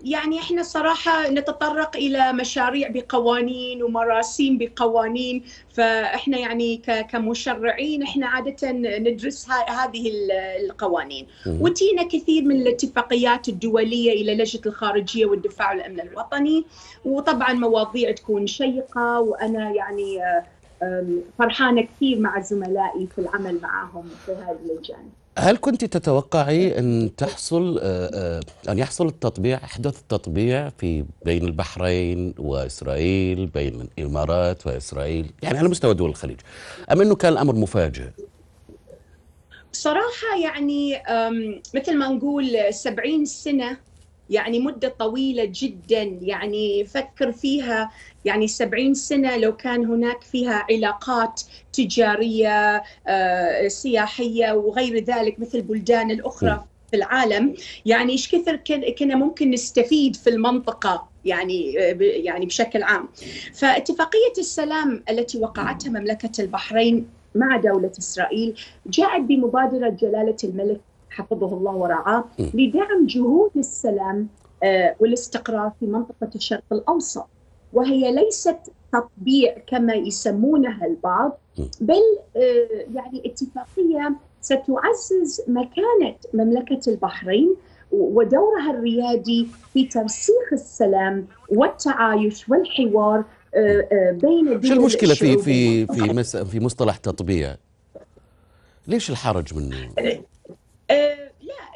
يعني 0.00 0.38
إحنا 0.38 0.62
صراحة 0.62 1.30
نتطرق 1.30 1.96
إلى 1.96 2.32
مشاريع 2.32 2.88
بقوانين 2.88 3.82
ومراسيم 3.82 4.58
بقوانين 4.58 5.44
فإحنا 5.68 6.38
يعني 6.38 6.76
كمشرعين 7.10 8.02
إحنا 8.02 8.26
عادة 8.26 8.72
ندرس 8.72 9.50
هذه 9.68 10.12
القوانين. 10.60 11.26
وتينا 11.46 12.02
كثير 12.08 12.44
من 12.44 12.60
الاتفاقيات 12.60 13.48
الدولية 13.48 14.12
إلى 14.12 14.34
لجنة 14.34 14.62
الخارجية 14.66 15.26
والدفاع 15.26 15.70
والامن 15.72 16.00
الوطني. 16.00 16.66
وطبعا 17.04 17.52
مواضيع 17.52 18.12
تكون 18.12 18.46
شيقة 18.46 19.20
وأنا 19.20 19.70
يعني 19.70 20.18
فرحانة 21.38 21.82
كثير 21.82 22.18
مع 22.20 22.40
زملائي 22.40 23.06
في 23.06 23.18
العمل 23.20 23.60
معهم 23.60 24.16
في 24.26 24.32
هذه 24.32 24.58
اللجان. 24.62 25.12
هل 25.38 25.56
كنت 25.56 25.84
تتوقعي 25.84 26.78
أن 26.78 27.10
تحصل 27.16 27.78
آه، 27.82 28.10
آه، 28.14 28.72
أن 28.72 28.78
يحصل 28.78 29.06
التطبيع 29.06 29.56
أحدث 29.64 30.00
التطبيع 30.00 30.68
في 30.68 31.04
بين 31.24 31.44
البحرين 31.44 32.34
وإسرائيل 32.38 33.46
بين 33.46 33.88
الإمارات 33.98 34.66
وإسرائيل 34.66 35.30
يعني 35.42 35.58
على 35.58 35.68
مستوى 35.68 35.94
دول 35.94 36.10
الخليج 36.10 36.40
أم 36.92 37.00
أنه 37.00 37.14
كان 37.14 37.32
الأمر 37.32 37.54
مفاجئ؟ 37.54 38.08
صراحة 39.72 40.36
يعني 40.42 41.02
مثل 41.74 41.96
ما 41.98 42.08
نقول 42.08 42.56
70 42.70 43.24
سنة 43.24 43.76
يعني 44.30 44.58
مدة 44.58 44.88
طويلة 44.88 45.52
جدا. 45.54 46.02
يعني 46.02 46.84
فكر 46.84 47.32
فيها 47.32 47.90
يعني 48.24 48.48
70 48.48 48.94
سنة 48.94 49.36
لو 49.36 49.56
كان 49.56 49.86
هناك 49.86 50.22
فيها 50.22 50.66
علاقات 50.70 51.42
تجارية 51.72 52.82
آه، 53.06 53.68
سياحية 53.68 54.52
وغير 54.52 55.04
ذلك 55.04 55.40
مثل 55.40 55.58
البلدان 55.58 56.10
الأخرى 56.10 56.64
في 56.90 56.96
العالم. 56.96 57.54
يعني 57.86 58.12
إيش 58.12 58.34
كثر 58.34 58.56
كنا 58.98 59.14
ممكن 59.14 59.50
نستفيد 59.50 60.16
في 60.16 60.30
المنطقة 60.30 61.08
يعني 61.24 61.78
آه، 61.78 61.96
يعني 62.00 62.46
بشكل 62.46 62.82
عام. 62.82 63.08
فاتفاقية 63.54 64.32
السلام 64.38 65.04
التي 65.10 65.38
وقعتها 65.38 65.90
مملكة 65.90 66.42
البحرين 66.42 67.06
مع 67.34 67.56
دولة 67.56 67.92
إسرائيل 67.98 68.54
جاءت 68.86 69.20
بمبادرة 69.20 69.88
جلالة 69.88 70.36
الملك 70.44 70.80
حفظه 71.16 71.56
الله 71.56 71.72
ورعاه 71.72 72.24
لدعم 72.38 73.06
جهود 73.06 73.50
السلام 73.56 74.28
آه، 74.62 74.96
والاستقرار 75.00 75.72
في 75.80 75.86
منطقة 75.86 76.30
الشرق 76.34 76.64
الأوسط 76.72 77.26
وهي 77.72 78.12
ليست 78.14 78.58
تطبيع 78.92 79.56
كما 79.66 79.94
يسمونها 79.94 80.86
البعض 80.86 81.38
بل 81.80 82.02
آه، 82.36 82.84
يعني 82.94 83.22
اتفاقية 83.26 84.16
ستعزز 84.40 85.42
مكانة 85.48 86.16
مملكة 86.34 86.80
البحرين 86.88 87.54
ودورها 87.92 88.70
الريادي 88.70 89.46
في 89.72 89.84
ترسيخ 89.84 90.52
السلام 90.52 91.26
والتعايش 91.48 92.48
والحوار 92.48 93.24
آه، 93.54 94.10
بين 94.22 94.62
شو 94.62 94.72
المشكلة 94.72 95.14
في 95.14 95.38
في 95.38 95.86
في 95.86 96.44
في 96.44 96.60
مصطلح 96.60 96.96
تطبيع؟ 96.96 97.56
ليش 98.88 99.10
الحرج 99.10 99.54
منه؟ 99.54 99.90
أه 100.90 101.16
لا 101.16 101.25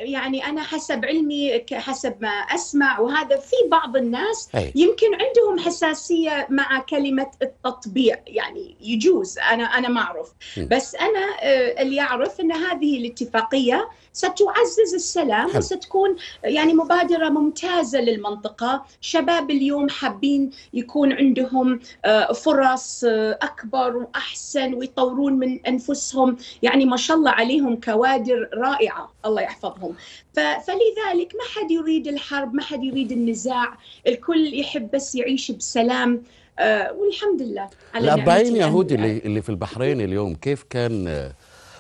يعني 0.01 0.47
أنا 0.47 0.63
حسب 0.63 1.05
علمي 1.05 1.65
حسب 1.73 2.15
ما 2.21 2.29
أسمع 2.29 3.01
وهذا 3.01 3.37
في 3.37 3.57
بعض 3.71 3.97
الناس 3.97 4.49
أي. 4.55 4.73
يمكن 4.75 5.07
عندهم 5.15 5.67
حساسية 5.67 6.47
مع 6.51 6.81
كلمة 6.81 7.31
التطبيع 7.43 8.17
يعني 8.27 8.77
يجوز 8.81 9.39
أنا 9.39 9.65
أنا 9.65 9.89
ما 9.89 10.01
أعرف. 10.01 10.33
بس 10.71 10.95
أنا 10.95 11.21
أه 11.43 11.83
اللي 11.83 12.01
أعرف 12.01 12.41
إن 12.41 12.53
هذه 12.53 12.99
الاتفاقية 12.99 13.89
ستعزز 14.13 14.95
السلام 14.95 15.57
وستكون 15.57 16.17
يعني 16.45 16.75
مبادرة 16.75 17.29
ممتازة 17.29 18.01
للمنطقة. 18.01 18.85
شباب 19.01 19.51
اليوم 19.51 19.89
حابين 19.89 20.51
يكون 20.75 21.13
عندهم 21.13 21.81
أه 22.05 22.33
فرص 22.33 23.05
أه 23.05 23.39
أكبر 23.43 23.97
وأحسن 23.97 24.75
ويطورون 24.75 25.33
من 25.33 25.67
أنفسهم. 25.67 26.37
يعني 26.63 26.85
ما 26.85 26.97
شاء 26.97 27.17
الله 27.17 27.31
عليهم 27.31 27.81
كوادر 27.81 28.49
رائعة. 28.55 29.13
الله 29.25 29.43
يحفظهم. 29.43 29.89
فلذلك 30.33 31.35
ما 31.35 31.44
حد 31.55 31.70
يريد 31.70 32.09
الحرب 32.09 32.55
ما 32.55 32.62
حد 32.62 32.85
يريد 32.85 33.12
النزاع 33.12 33.79
الكل 34.07 34.61
يحب 34.61 34.90
بس 34.90 35.14
يعيش 35.14 35.50
بسلام. 35.50 36.22
آه 36.59 36.92
والحمد 36.92 37.42
لله. 37.42 37.70
على 37.94 38.05
الأربعين 38.05 38.57
يهودي 38.57 38.94
اللي, 38.94 39.18
اللي 39.18 39.42
في 39.42 39.48
البحرين 39.48 40.00
اليوم 40.00 40.35
كيف 40.35 40.62
كان 40.70 41.09
آه، 41.09 41.33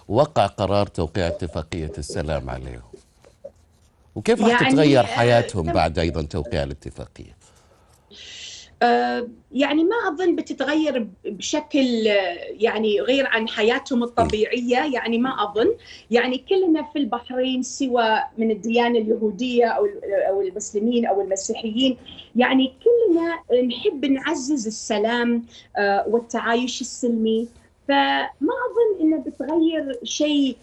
وقع 0.08 0.46
قرار 0.46 0.86
توقيع 0.86 1.26
اتفاقية 1.26 1.92
السلام 1.98 2.50
عليهم؟ 2.50 2.82
وكيف 4.14 4.40
راح 4.40 4.62
يعني 4.62 4.74
تتغير 4.74 5.02
حياتهم 5.02 5.72
بعد 5.72 5.98
أيضا 5.98 6.22
توقيع 6.22 6.62
الاتفاقية؟ 6.62 7.36
آه، 8.10 8.14
يعني 9.52 9.84
ما 9.84 9.96
أظن 10.08 10.36
بتتغير 10.36 11.08
بشكل 11.24 12.08
آه، 12.08 12.38
يعني 12.50 13.00
غير 13.00 13.26
عن 13.26 13.48
حياتهم 13.48 14.02
الطبيعية 14.02 14.94
يعني 14.94 15.18
ما 15.18 15.44
أظن. 15.44 15.74
يعني 16.10 16.38
كلنا 16.38 16.82
في 16.82 16.98
البحرين 16.98 17.62
سوى 17.62 18.22
من 18.38 18.50
الديانة 18.50 18.98
اليهودية 18.98 19.66
أو 19.66 19.88
أو 20.28 20.40
المسلمين 20.42 21.06
أو 21.06 21.20
المسيحيين. 21.20 21.96
يعني 22.36 22.72
كلنا 22.84 23.62
نحب 23.62 24.04
نعزز 24.04 24.66
السلام 24.66 25.44
آه، 25.76 26.04
والتعايش 26.08 26.80
السلمي. 26.80 27.48
فما 27.90 28.52
أظن 28.70 29.00
إنه 29.00 29.24
بتغير 29.26 29.98
شيء 30.04 30.56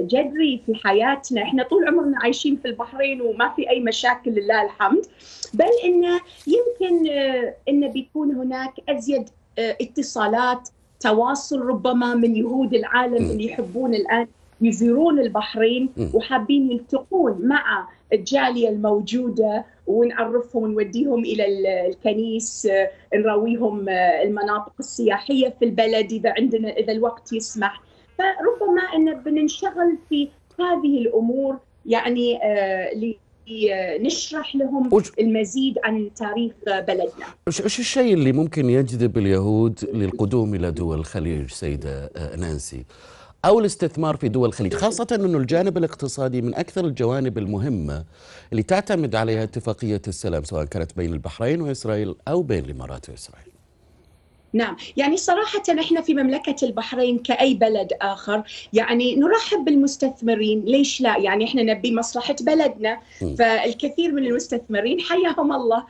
جذري 0.00 0.60
في 0.66 0.74
حياتنا. 0.74 1.42
إحنا 1.42 1.62
طول 1.62 1.88
عمرنا 1.88 2.18
عايشين 2.22 2.56
في 2.56 2.68
البحرين 2.68 3.20
وما 3.20 3.48
في 3.48 3.70
أي 3.70 3.80
مشاكل 3.80 4.30
لله 4.30 4.62
الحمد. 4.62 5.06
بل 5.54 5.68
انه 5.84 6.20
يمكن 6.46 7.10
آه، 7.10 7.54
انه 7.68 7.88
بيكون 7.88 8.34
هناك 8.34 8.72
أزيد 8.88 9.28
آه، 9.58 9.76
اتصالات 9.80 10.68
تواصل 11.00 11.60
ربما 11.60 12.14
من 12.14 12.36
يهود 12.36 12.74
العالم 12.74 13.30
اللي 13.30 13.44
يحبون 13.44 13.94
الآن 13.94 14.26
يزورون 14.60 15.18
البحرين 15.18 15.88
وحابين 16.14 16.72
يلتقون 16.72 17.38
مع 17.42 17.88
الجالية 18.12 18.68
الموجودة 18.68 19.64
ونعرفهم 19.86 20.62
ونوديهم 20.62 21.24
إلى 21.24 21.44
الكنيس 21.88 22.66
آه، 22.66 22.90
نراويهم 23.14 23.88
المناطق 24.24 24.72
السياحية 24.80 25.54
في 25.58 25.64
البلد 25.64 26.12
إذا 26.12 26.34
عندنا 26.38 26.70
إذا 26.70 26.92
الوقت 26.92 27.32
يسمح. 27.32 27.82
فربما 28.18 28.82
أن 28.96 29.22
بننشغل 29.22 29.98
في 30.08 30.28
هذه 30.60 30.98
الأمور 30.98 31.56
يعني 31.86 32.38
نشرح 34.00 34.56
لهم 34.56 34.94
وش- 34.94 35.12
المزيد 35.20 35.78
عن 35.84 36.10
تاريخ 36.16 36.52
بلدنا. 36.66 37.26
إيش 37.48 37.78
الشيء 37.80 38.14
اللي 38.14 38.32
ممكن 38.32 38.70
يجذب 38.70 39.18
اليهود 39.18 39.78
للقدوم 39.92 40.54
إلى 40.54 40.70
دول 40.70 40.98
الخليج 40.98 41.50
سيدة 41.50 42.10
آه، 42.16 42.36
نانسي؟ 42.36 42.84
أو 43.44 43.60
الاستثمار 43.60 44.16
في 44.16 44.28
دول 44.28 44.48
الخليج 44.48 44.74
خاصة 44.74 45.06
إنه 45.12 45.38
الجانب 45.38 45.78
الاقتصادي 45.78 46.42
من 46.42 46.54
أكثر 46.54 46.84
الجوانب 46.84 47.38
المهمة 47.38 48.04
اللي 48.52 48.62
تعتمد 48.62 49.14
عليها 49.14 49.42
اتفاقية 49.42 50.02
السلام 50.08 50.44
سواء 50.44 50.64
كانت 50.64 50.96
بين 50.96 51.12
البحرين 51.12 51.60
وإسرائيل 51.60 52.14
أو 52.28 52.42
بين 52.42 52.64
الإمارات 52.64 53.10
وإسرائيل. 53.10 53.55
نعم. 54.56 54.76
يعني 54.96 55.16
صراحة 55.16 55.62
إحنا 55.80 56.00
في 56.00 56.14
مملكة 56.14 56.64
البحرين 56.66 57.18
كأي 57.18 57.54
بلد 57.54 57.92
آخر 58.02 58.42
يعني 58.72 59.16
نرحب 59.16 59.64
بالمستثمرين. 59.64 60.64
ليش 60.64 61.00
لا؟ 61.00 61.18
يعني 61.18 61.44
إحنا 61.44 61.62
نبي 61.62 61.94
مصلحة 61.94 62.36
بلدنا. 62.40 63.00
فالكثير 63.38 64.12
من 64.12 64.26
المستثمرين 64.26 65.00
حياهم 65.00 65.52
الله. 65.52 65.84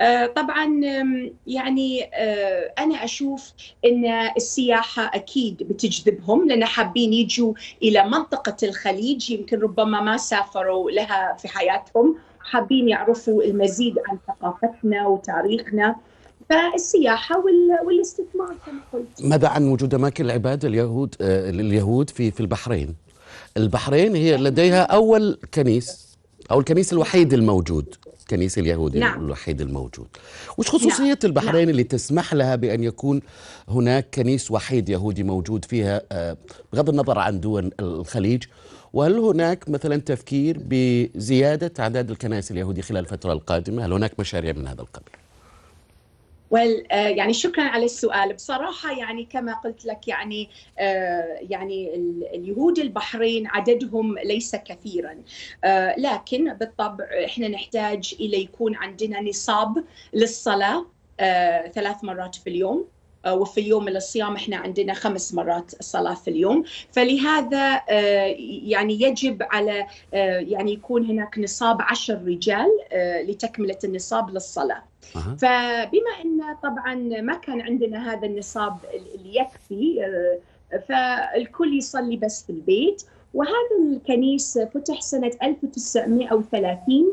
آه 0.00 0.26
طبعا 0.26 0.80
يعني 1.46 2.10
آه 2.14 2.72
أنا 2.78 3.04
أشوف 3.04 3.52
أن 3.84 4.30
السياحة 4.36 5.10
أكيد 5.14 5.56
بتجذبهم 5.62 6.48
لأن 6.48 6.64
حابين 6.64 7.12
يجوا 7.12 7.52
إلى 7.82 8.04
منطقة 8.04 8.56
الخليج. 8.62 9.30
يمكن 9.30 9.60
ربما 9.60 10.00
ما 10.00 10.16
سافروا 10.16 10.90
لها 10.90 11.36
في 11.38 11.48
حياتهم. 11.48 12.16
حابين 12.40 12.88
يعرفوا 12.88 13.42
المزيد 13.42 13.98
عن 14.08 14.18
ثقافتنا 14.28 15.06
وتاريخنا. 15.06 15.96
فالسياحة 16.50 17.38
وال- 17.38 17.86
والاستثمار 17.86 18.54
كما 18.66 18.80
قلت. 18.92 19.24
ماذا 19.24 19.48
عن 19.48 19.68
وجود 19.68 19.94
أماكن 19.94 20.24
العباده 20.24 20.68
اليهود 20.68 21.14
آه، 21.20 21.50
لليهود 21.50 22.10
في 22.10 22.30
في 22.30 22.40
البحرين؟ 22.40 22.94
البحرين 23.56 24.16
هي 24.16 24.36
لديها 24.36 24.82
أول 24.82 25.38
كنيس 25.54 26.16
أو 26.50 26.60
الكنيس 26.60 26.92
الوحيد 26.92 27.32
الموجود 27.32 27.94
الكنيس 28.20 28.58
اليهودي 28.58 28.98
نعم. 28.98 29.24
الوحيد 29.24 29.60
الموجود. 29.60 30.06
وش 30.58 30.68
خصوصية 30.70 31.18
البحرين 31.24 31.68
اللي 31.70 31.84
تسمح 31.84 32.34
لها 32.34 32.56
بأن 32.56 32.84
يكون 32.84 33.20
هناك 33.68 34.06
كنيس 34.14 34.50
وحيد 34.50 34.88
يهودي 34.88 35.22
موجود 35.22 35.64
فيها 35.64 36.02
آه، 36.12 36.36
بغض 36.72 36.88
النظر 36.88 37.18
عن 37.18 37.40
دول 37.40 37.70
الخليج؟ 37.80 38.42
وهل 38.92 39.18
هناك 39.18 39.68
مثلا 39.68 39.96
تفكير 39.96 40.58
بزيادة 40.64 41.72
أعداد 41.80 42.10
الكنائس 42.10 42.50
اليهودية 42.50 42.82
خلال 42.82 43.00
الفترة 43.04 43.32
القادمة؟ 43.32 43.86
هل 43.86 43.92
هناك 43.92 44.20
مشاريع 44.20 44.52
من 44.52 44.66
هذا 44.66 44.80
القبيل؟ 44.82 45.19
وال 46.50 46.92
آه، 46.92 47.08
يعني 47.08 47.32
شكرا 47.32 47.64
على 47.64 47.84
السؤال. 47.84 48.32
بصراحة 48.34 48.98
يعني 48.98 49.24
كما 49.24 49.54
قلت 49.54 49.84
لك 49.86 50.08
يعني 50.08 50.50
آه، 50.78 51.38
يعني 51.40 51.94
ال- 51.94 52.26
اليهود 52.34 52.78
البحرين 52.78 53.46
عددهم 53.46 54.18
ليس 54.18 54.56
كثيرا. 54.56 55.22
آه، 55.64 55.94
لكن 55.98 56.54
بالطبع 56.54 57.04
إحنا 57.24 57.48
نحتاج 57.48 58.14
إلى 58.20 58.42
يكون 58.42 58.74
عندنا 58.76 59.20
نصاب 59.20 59.84
للصلاة 60.12 60.86
آه، 61.20 61.68
ثلاث 61.68 62.04
مرات 62.04 62.34
في 62.34 62.50
اليوم. 62.50 62.88
وفي 63.28 63.60
يوم 63.60 63.88
الصيام 63.88 64.34
إحنا 64.34 64.56
عندنا 64.56 64.94
خمس 64.94 65.34
مرات 65.34 65.82
صلاة 65.82 66.14
في 66.14 66.30
اليوم. 66.30 66.64
فلهذا 66.92 67.82
آه، 67.88 68.34
يعني 68.64 69.02
يجب 69.02 69.42
على 69.42 69.86
آه، 70.14 70.38
يعني 70.38 70.72
يكون 70.72 71.06
هناك 71.06 71.38
نصاب 71.38 71.82
عشر 71.82 72.22
رجال 72.24 72.68
آه، 72.92 73.22
لتكملة 73.22 73.78
النصاب 73.84 74.30
للصلاة. 74.30 74.82
أها. 75.16 75.36
فبما 75.40 76.10
إن 76.24 76.56
طبعا 76.62 76.94
ما 77.20 77.34
كان 77.34 77.60
عندنا 77.60 78.12
هذا 78.12 78.26
النصاب 78.26 78.76
اللي 79.14 79.36
يكفي 79.36 80.04
آه، 80.04 80.78
فالكل 80.78 81.78
يصلي 81.78 82.16
بس 82.16 82.44
في 82.44 82.50
البيت. 82.50 83.02
وهذا 83.34 83.52
الكنيس 83.92 84.58
فتح 84.58 85.00
سنة 85.00 85.30
1930 85.42 87.12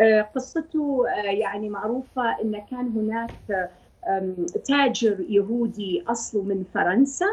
آه، 0.00 0.22
قصته 0.22 1.04
آه، 1.08 1.30
يعني 1.30 1.68
معروفة 1.68 2.40
إن 2.42 2.62
كان 2.70 2.88
هناك 2.96 3.70
تاجر 4.64 5.24
يهودي 5.28 6.04
أصله 6.08 6.42
من 6.42 6.64
فرنسا 6.74 7.26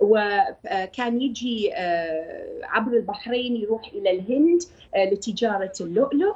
وكان 0.00 1.20
يجي 1.22 1.74
آه، 1.74 2.60
عبر 2.64 2.92
البحرين 2.92 3.56
يروح 3.56 3.82
إلى 3.94 4.10
الهند 4.10 4.60
آه، 4.94 5.10
لتجارة 5.10 5.72
اللؤلؤ. 5.80 6.34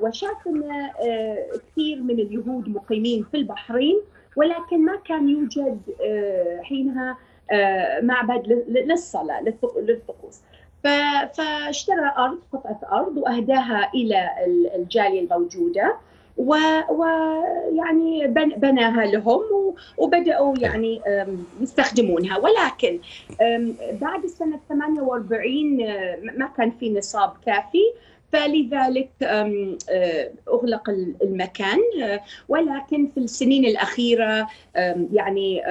وشاف 0.00 0.46
ان 0.46 0.62
آه، 1.08 1.46
كثير 1.72 2.02
من 2.02 2.10
اليهود 2.20 2.68
مقيمين 2.68 3.24
في 3.30 3.36
البحرين 3.36 4.00
ولكن 4.36 4.84
ما 4.84 4.96
كان 4.96 5.28
يوجد 5.28 5.80
آه، 6.04 6.60
حينها 6.62 7.18
آه، 7.52 8.00
معبد 8.00 8.64
للصلاة 8.68 9.40
للط- 9.40 9.78
للطقوس. 9.78 10.40
فاشترى 11.34 12.12
أرض 12.18 12.38
قطعة 12.52 12.80
أرض 12.92 13.16
وأهداها 13.16 13.90
إلى 13.94 14.30
ال- 14.46 14.74
الجالية 14.74 15.20
الموجودة. 15.20 15.96
ويعني 16.38 18.26
بناها 18.56 19.06
لهم 19.06 19.40
وبدأوا 19.98 20.54
يعني 20.58 21.00
يستخدمونها. 21.60 22.38
ولكن 22.38 22.98
بعد 24.00 24.26
سنه 24.26 24.60
48 24.68 25.80
آه، 25.82 26.18
ما 26.36 26.46
كان 26.56 26.70
في 26.70 26.90
نصاب 26.90 27.32
كافي. 27.46 27.82
فلذلك 28.32 29.10
آه، 29.22 29.74
أغلق 30.48 30.90
ال- 30.90 31.14
المكان. 31.22 31.78
آه، 32.02 32.20
ولكن 32.48 33.08
في 33.14 33.20
السنين 33.20 33.64
الأخيرة 33.64 34.46
أم، 34.76 35.08
يعني 35.12 35.66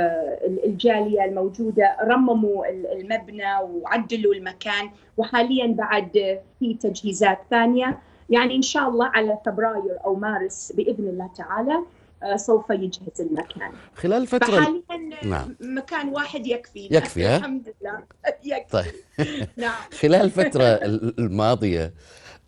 ال- 0.46 0.66
الجالية 0.66 1.26
الموجودة 1.26 1.96
رمموا 2.04 2.66
ال- 2.70 2.88
المبنى 3.02 3.56
وعدلوا 3.72 4.34
المكان. 4.34 4.90
وحاليا 5.18 5.68
بعد 5.68 6.40
في 6.60 6.74
تجهيزات 6.74 7.38
ثانية. 7.50 7.98
يعني 8.30 8.56
إن 8.56 8.62
شاء 8.62 8.90
الله 8.90 9.06
على 9.06 9.38
فبراير 9.46 9.98
أو 10.06 10.16
مارس 10.16 10.72
بإذن 10.76 11.08
الله 11.08 11.30
تعالى 11.38 11.84
آه، 12.24 12.36
سوف 12.36 12.70
يجهز 12.70 13.22
المكان. 13.22 13.72
خلال 13.96 14.22
الفترة 14.22 14.46
فحاليا 14.62 14.82
نعم. 15.24 15.56
مكان 15.60 16.10
واحد 16.10 16.48
يكفي. 16.48 16.88
يكفي، 16.92 17.26
ها؟ 17.26 17.38
الحمد 17.38 17.74
لله. 17.82 18.00
يكفي. 18.58 18.72
طيب. 18.72 18.94
نعم. 19.58 19.76
خلال 20.02 20.22
الفترة 20.22 20.64
ال- 20.64 21.20
الماضية 21.20 21.86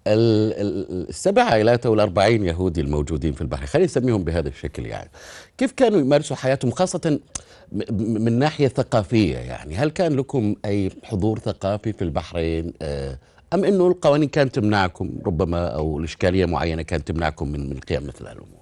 ال- 0.07 0.53
ال- 0.61 1.09
السبع 1.09 1.43
عائلات 1.43 1.85
أو 1.85 1.93
الأربعين 1.93 2.43
يهودي 2.45 2.81
الموجودين 2.81 3.31
في 3.33 3.41
البحرين 3.41 3.67
خلينا 3.67 3.85
نسميهم 3.85 4.23
بهذا 4.23 4.49
الشكل 4.49 4.85
يعني 4.85 5.09
كيف 5.57 5.71
كانوا 5.71 5.99
يمارسوا 5.99 6.35
حياتهم؟ 6.35 6.71
خاصة 6.71 7.19
من 7.91 8.39
ناحية 8.39 8.67
ثقافية 8.67 9.37
يعني 9.37 9.75
هل 9.75 9.89
كان 9.89 10.13
لكم 10.15 10.55
أي 10.65 10.91
حضور 11.03 11.39
ثقافي 11.39 11.93
في 11.93 12.01
البحرين؟ 12.01 12.73
آه، 12.81 13.17
أم 13.53 13.63
أنه 13.63 13.87
القوانين 13.87 14.29
كانت 14.29 14.55
تمنعكم 14.55 15.11
ربما 15.25 15.67
أو 15.67 15.99
الإشكالية 15.99 16.45
معينة 16.45 16.81
كانت 16.81 17.07
تمنعكم 17.07 17.47
من 17.51 17.69
من 17.69 17.71
القيام 17.77 18.07
مثل 18.07 18.25
هالأمور؟ 18.27 18.59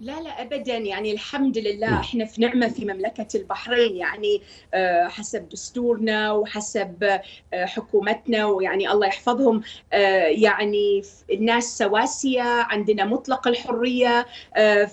لا 0.00 0.20
لا 0.22 0.42
ابدا. 0.42 0.76
يعني 0.76 1.12
الحمد 1.12 1.58
لله. 1.58 2.00
إحنا 2.00 2.24
في 2.24 2.40
نعمة 2.40 2.68
في 2.68 2.84
مملكة 2.84 3.26
البحرين. 3.34 3.96
يعني 3.96 4.40
آه، 4.74 5.08
حسب 5.08 5.48
دستورنا 5.48 6.32
وحسب 6.32 7.02
آه، 7.02 7.64
حكومتنا 7.64 8.46
ويعني 8.46 8.90
الله 8.92 9.06
يحفظهم 9.06 9.62
آه، 9.92 10.26
يعني 10.26 11.02
الناس 11.32 11.78
سواسية 11.78 12.42
عندنا 12.42 13.04
مطلق 13.04 13.48
الحرية 13.48 14.26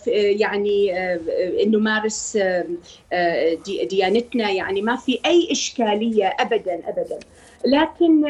يعني 0.07 0.91
نمارس 1.67 2.37
دي- 3.65 3.85
ديانتنا. 3.85 4.49
يعني 4.51 4.81
ما 4.81 4.95
في 4.95 5.19
أي 5.25 5.47
إشكالية 5.51 6.25
ابدا 6.39 6.81
ابدا. 6.89 7.19
لكن 7.65 8.23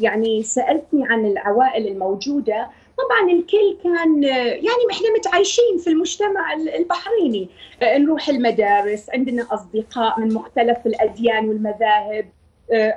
يعني 0.00 0.42
سألتني 0.42 1.06
عن 1.06 1.26
العوائل 1.26 1.88
الموجودة. 1.88 2.68
طبعا 2.98 3.32
الكل 3.32 3.78
كان 3.84 4.22
يعني 4.22 4.84
إحنا 4.92 5.12
متعايشين 5.18 5.78
في 5.78 5.90
المجتمع 5.90 6.52
البحريني. 6.52 7.48
نروح 7.82 8.28
المدارس 8.28 9.10
عندنا 9.10 9.46
أصدقاء 9.50 10.20
من 10.20 10.34
مختلف 10.34 10.86
الأديان 10.86 11.48
والمذاهب. 11.48 12.28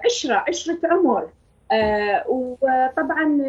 عشرة 0.06 0.43
عشرة 0.47 0.80
عمر. 0.84 1.30
آه، 1.71 2.25
وطبعا 2.27 3.41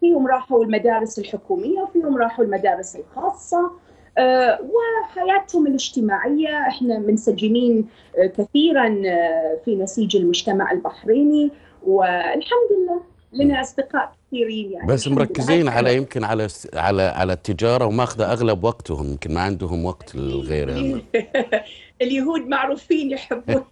فيهم 0.00 0.26
راحوا 0.26 0.64
المدارس 0.64 1.18
الحكومية 1.18 1.80
وفيهم 1.80 2.16
راحوا 2.16 2.44
المدارس 2.44 2.96
الخاصة. 2.96 3.70
آه، 4.18 4.58
وحياتهم 4.62 5.66
الاجتماعية 5.66 6.68
إحنا 6.68 6.98
منسجمين 6.98 7.86
آه، 8.18 8.26
كثيرا 8.26 9.02
آه، 9.06 9.58
في 9.64 9.76
نسيج 9.76 10.16
المجتمع 10.16 10.72
البحريني. 10.72 11.50
والحمد 11.86 12.70
لله 12.70 13.00
لنا 13.32 13.60
أصدقاء 13.60 14.12
كثيرين 14.28 14.72
يعني. 14.72 14.86
بس. 14.86 15.08
مركزين 15.08 15.68
على 15.68 15.96
يمكن 15.96 16.24
على 16.24 16.48
على 16.74 17.02
على 17.02 17.32
التجارة 17.32 17.84
وماخذة 17.86 18.32
أغلب 18.32 18.64
وقتهم 18.64 19.10
يمكن 19.10 19.34
ما 19.34 19.40
عندهم 19.40 19.84
وقت 19.84 20.14
للغير 20.14 20.68
اليهود 22.02 22.40
معروفين 22.40 23.10
يحبون 23.10 23.64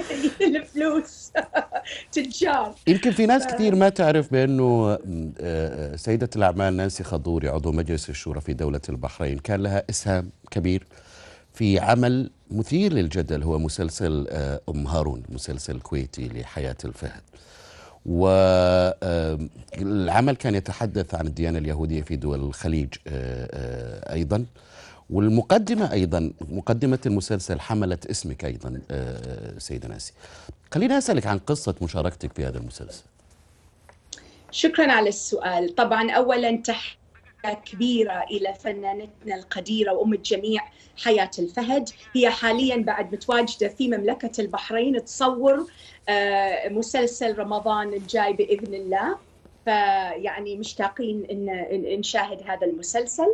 الفلوس. 0.40 1.32
تجار. 2.12 2.74
يمكن 2.86 3.10
في 3.10 3.26
ناس 3.26 3.46
كثير 3.46 3.74
ما 3.74 3.88
تعرف 3.88 4.32
بأنه 4.32 4.98
آه، 5.40 5.96
سيدة 5.96 6.30
الأعمال 6.36 6.76
نانسي 6.76 7.04
خضوري 7.04 7.48
عضو 7.48 7.72
مجلس 7.72 8.10
الشورى 8.10 8.40
في 8.40 8.52
دولة 8.52 8.80
البحرين 8.88 9.38
كان 9.38 9.62
لها 9.62 9.82
إسهام 9.90 10.30
كبير 10.50 10.86
في 11.54 11.78
عمل 11.78 12.30
مثير 12.50 12.92
للجدل 12.92 13.42
هو 13.42 13.58
مسلسل 13.58 14.26
آه، 14.30 14.60
أم 14.68 14.86
هارون 14.86 15.22
مسلسل 15.28 15.80
كويتي 15.80 16.28
لحياة 16.28 16.76
الفهد. 16.84 17.22
والعمل 18.08 19.16
كان 20.36 20.54
يتحدث 20.54 21.14
عن 21.14 21.26
الديانة 21.26 21.58
اليهودية 21.58 22.02
في 22.02 22.16
دول 22.16 22.40
الخليج 22.40 22.88
آه، 23.06 23.48
آه، 23.52 24.12
أيضا. 24.14 24.44
والمقدمة 25.10 25.92
أيضا 25.92 26.32
مقدمة 26.50 26.98
المسلسل 27.06 27.60
حملت 27.60 28.06
اسمك 28.06 28.44
أيضا 28.44 28.80
آه، 28.90 29.58
سيدة 29.58 29.88
ناسي. 29.88 30.12
خليني 30.72 30.98
أسألك 30.98 31.26
عن 31.26 31.38
قصة 31.38 31.74
مشاركتك 31.82 32.32
في 32.32 32.46
هذا 32.46 32.58
المسلسل. 32.58 33.02
شكرا 34.50 34.92
على 34.92 35.08
السؤال. 35.08 35.74
طبعا 35.74 36.10
اولا 36.10 36.56
تحيه 36.56 36.97
كبيرة 37.54 38.24
إلى 38.30 38.54
فنانتنا 38.54 39.34
القديرة 39.34 39.92
وأم 39.92 40.12
الجميع 40.12 40.62
حياة 41.04 41.30
الفهد. 41.38 41.88
هي 42.16 42.30
حاليا 42.30 42.76
بعد 42.76 43.12
متواجدة 43.12 43.68
في 43.68 43.88
مملكة 43.88 44.40
البحرين. 44.40 45.04
تصور 45.04 45.66
آه، 46.08 46.68
مسلسل 46.68 47.38
رمضان 47.38 47.92
الجاي 47.94 48.32
بإذن 48.32 48.74
الله. 48.74 49.27
فيعني 49.72 50.56
مشتاقين 50.56 51.26
إن 51.30 51.98
نشاهد 52.00 52.38
هذا 52.46 52.66
المسلسل. 52.66 53.26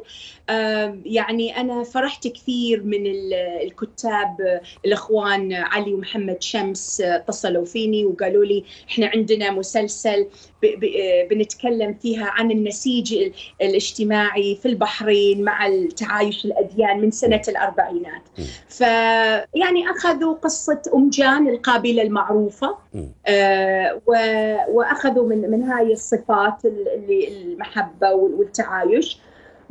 يعني 1.04 1.60
أنا 1.60 1.82
فرحت 1.84 2.28
كثير 2.28 2.82
من 2.82 3.06
ال- 3.06 3.34
الكتاب 3.34 4.60
الإخوان 4.84 5.52
علي 5.52 5.94
ومحمد 5.94 6.42
شمس 6.42 7.00
اتصلوا 7.00 7.64
فيني 7.64 8.04
وقالوا 8.04 8.44
لي 8.44 8.64
إحنا 8.90 9.06
عندنا 9.06 9.50
مسلسل 9.50 10.26
ب- 10.62 11.28
بنتكلم 11.30 11.94
فيها 11.94 12.26
عن 12.26 12.50
النسيج 12.50 13.14
ال- 13.14 13.32
الاجتماعي 13.62 14.58
في 14.62 14.68
البحرين 14.68 15.42
مع 15.42 15.66
التعايش 15.66 16.44
الأديان 16.44 17.00
من 17.00 17.10
سنة 17.10 17.42
الأربعينات. 17.48 18.22
فيعني 18.68 19.90
أخذوا 19.90 20.34
قصة 20.34 20.82
أم 20.94 21.10
جان 21.10 21.48
القابلة 21.48 22.02
المعروفة. 22.02 22.76
آه، 23.26 24.00
وأخذوا 24.68 25.28
من 25.28 25.50
من 25.50 25.62
هاي 25.62 25.92
الصفات 26.30 26.64
اللي 26.64 27.28
المحبة 27.28 28.10
وال- 28.12 28.34
والتعايش. 28.34 29.18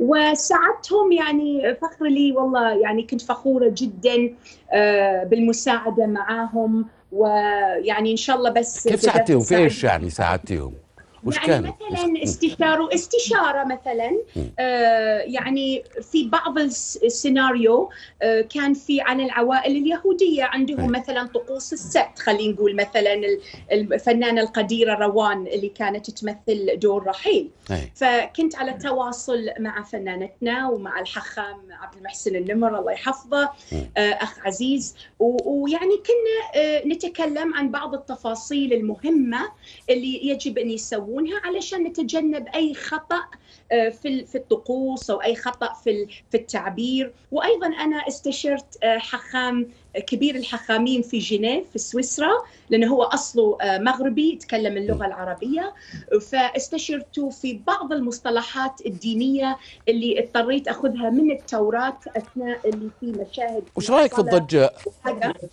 وساعدتهم 0.00 1.12
يعني 1.12 1.74
فخر 1.74 2.04
لي 2.06 2.32
والله 2.32 2.72
يعني 2.72 3.02
كنت 3.02 3.20
فخورة 3.22 3.72
جدا 3.74 4.34
آه، 4.72 5.24
بالمساعدة 5.24 6.06
معاهم. 6.06 6.86
ويعني 7.12 8.10
إن 8.10 8.16
شاء 8.16 8.36
الله 8.36 8.50
بس 8.50 8.88
كيف 8.88 9.00
ساعدتيهم؟ 9.00 9.40
في 9.40 9.56
إيش 9.56 9.84
يعني 9.84 10.10
ساعدتيهم؟ 10.10 10.74
وش 11.26 11.36
يعني 11.36 11.46
كان 11.48 11.72
مثلا 11.92 12.22
استشاره 12.22 12.94
استشاره 12.94 13.64
مثلا 13.64 14.18
آه 14.58 15.18
يعني 15.18 15.84
في 16.12 16.28
بعض 16.28 16.58
الس- 16.58 16.96
السيناريو 17.04 17.90
آه 18.22 18.40
كان 18.40 18.74
في 18.74 19.00
عن 19.00 19.20
العوائل 19.20 19.76
اليهودية 19.76 20.44
عندهم. 20.44 20.92
مثلا 20.92 21.26
طقوس 21.26 21.72
السبت 21.72 22.18
خلينا 22.18 22.52
نقول 22.52 22.76
مثلا 22.76 23.12
ال- 23.14 23.40
الفنانة 23.72 24.40
القديرة 24.40 24.94
روان 24.94 25.46
اللي 25.46 25.68
كانت 25.68 26.10
تمثل 26.10 26.78
دور 26.78 27.06
رحيل. 27.06 27.50
فكنت 27.94 28.56
على 28.56 28.72
تواصل 28.72 29.46
مع 29.58 29.82
فنانتنا 29.82 30.68
ومع 30.68 31.00
الحخام 31.00 31.56
عبد 31.70 31.96
المحسن 31.96 32.36
النمر 32.36 32.78
الله 32.78 32.92
يحفظه. 32.92 33.50
آه، 33.96 34.10
أخ 34.10 34.38
عزيز 34.46 34.94
ويعني 35.18 35.96
كنا 35.96 36.60
آه، 36.62 36.86
نتكلم 36.86 37.54
عن 37.54 37.70
بعض 37.70 37.94
التفاصيل 37.94 38.72
المهمة 38.72 39.48
اللي 39.90 40.28
يجب 40.28 40.58
أن 40.58 40.70
يسوونها 41.14 41.40
علشان 41.44 41.82
نتجنب 41.82 42.48
أي 42.54 42.74
خطأ 42.74 43.20
آه، 43.72 43.88
في 43.88 44.26
في 44.26 44.38
الطقوس 44.38 45.10
أو 45.10 45.22
أي 45.22 45.36
خطأ 45.36 45.72
في 45.72 46.06
في 46.30 46.36
التعبير. 46.36 47.12
وأيضا 47.32 47.66
أنا 47.66 47.96
استشرت 48.08 48.78
آه، 48.82 48.98
حخام 48.98 49.68
كبير 50.06 50.34
الحخامين 50.34 51.02
في 51.02 51.18
جنيف 51.18 51.70
في 51.72 51.78
سويسرا 51.78 52.32
لأنه 52.70 52.86
هو 52.86 53.02
أصله 53.02 53.58
آه، 53.60 53.78
مغربي 53.78 54.32
يتكلم 54.32 54.76
اللغة 54.76 55.06
العربية. 55.06 55.74
فاستشرته 56.20 57.30
في 57.30 57.60
بعض 57.66 57.92
المصطلحات 57.92 58.86
الدينية 58.86 59.56
اللي 59.88 60.20
اضطريت 60.20 60.68
أخذها 60.68 61.10
من 61.10 61.30
التوراة 61.30 61.98
أثناء 62.16 62.68
اللي 62.68 62.90
في 63.00 63.06
مشاهد 63.06 63.62
وش 63.76 63.90
رأيك 63.90 64.14
في 64.14 64.20
الضجه. 64.20 64.70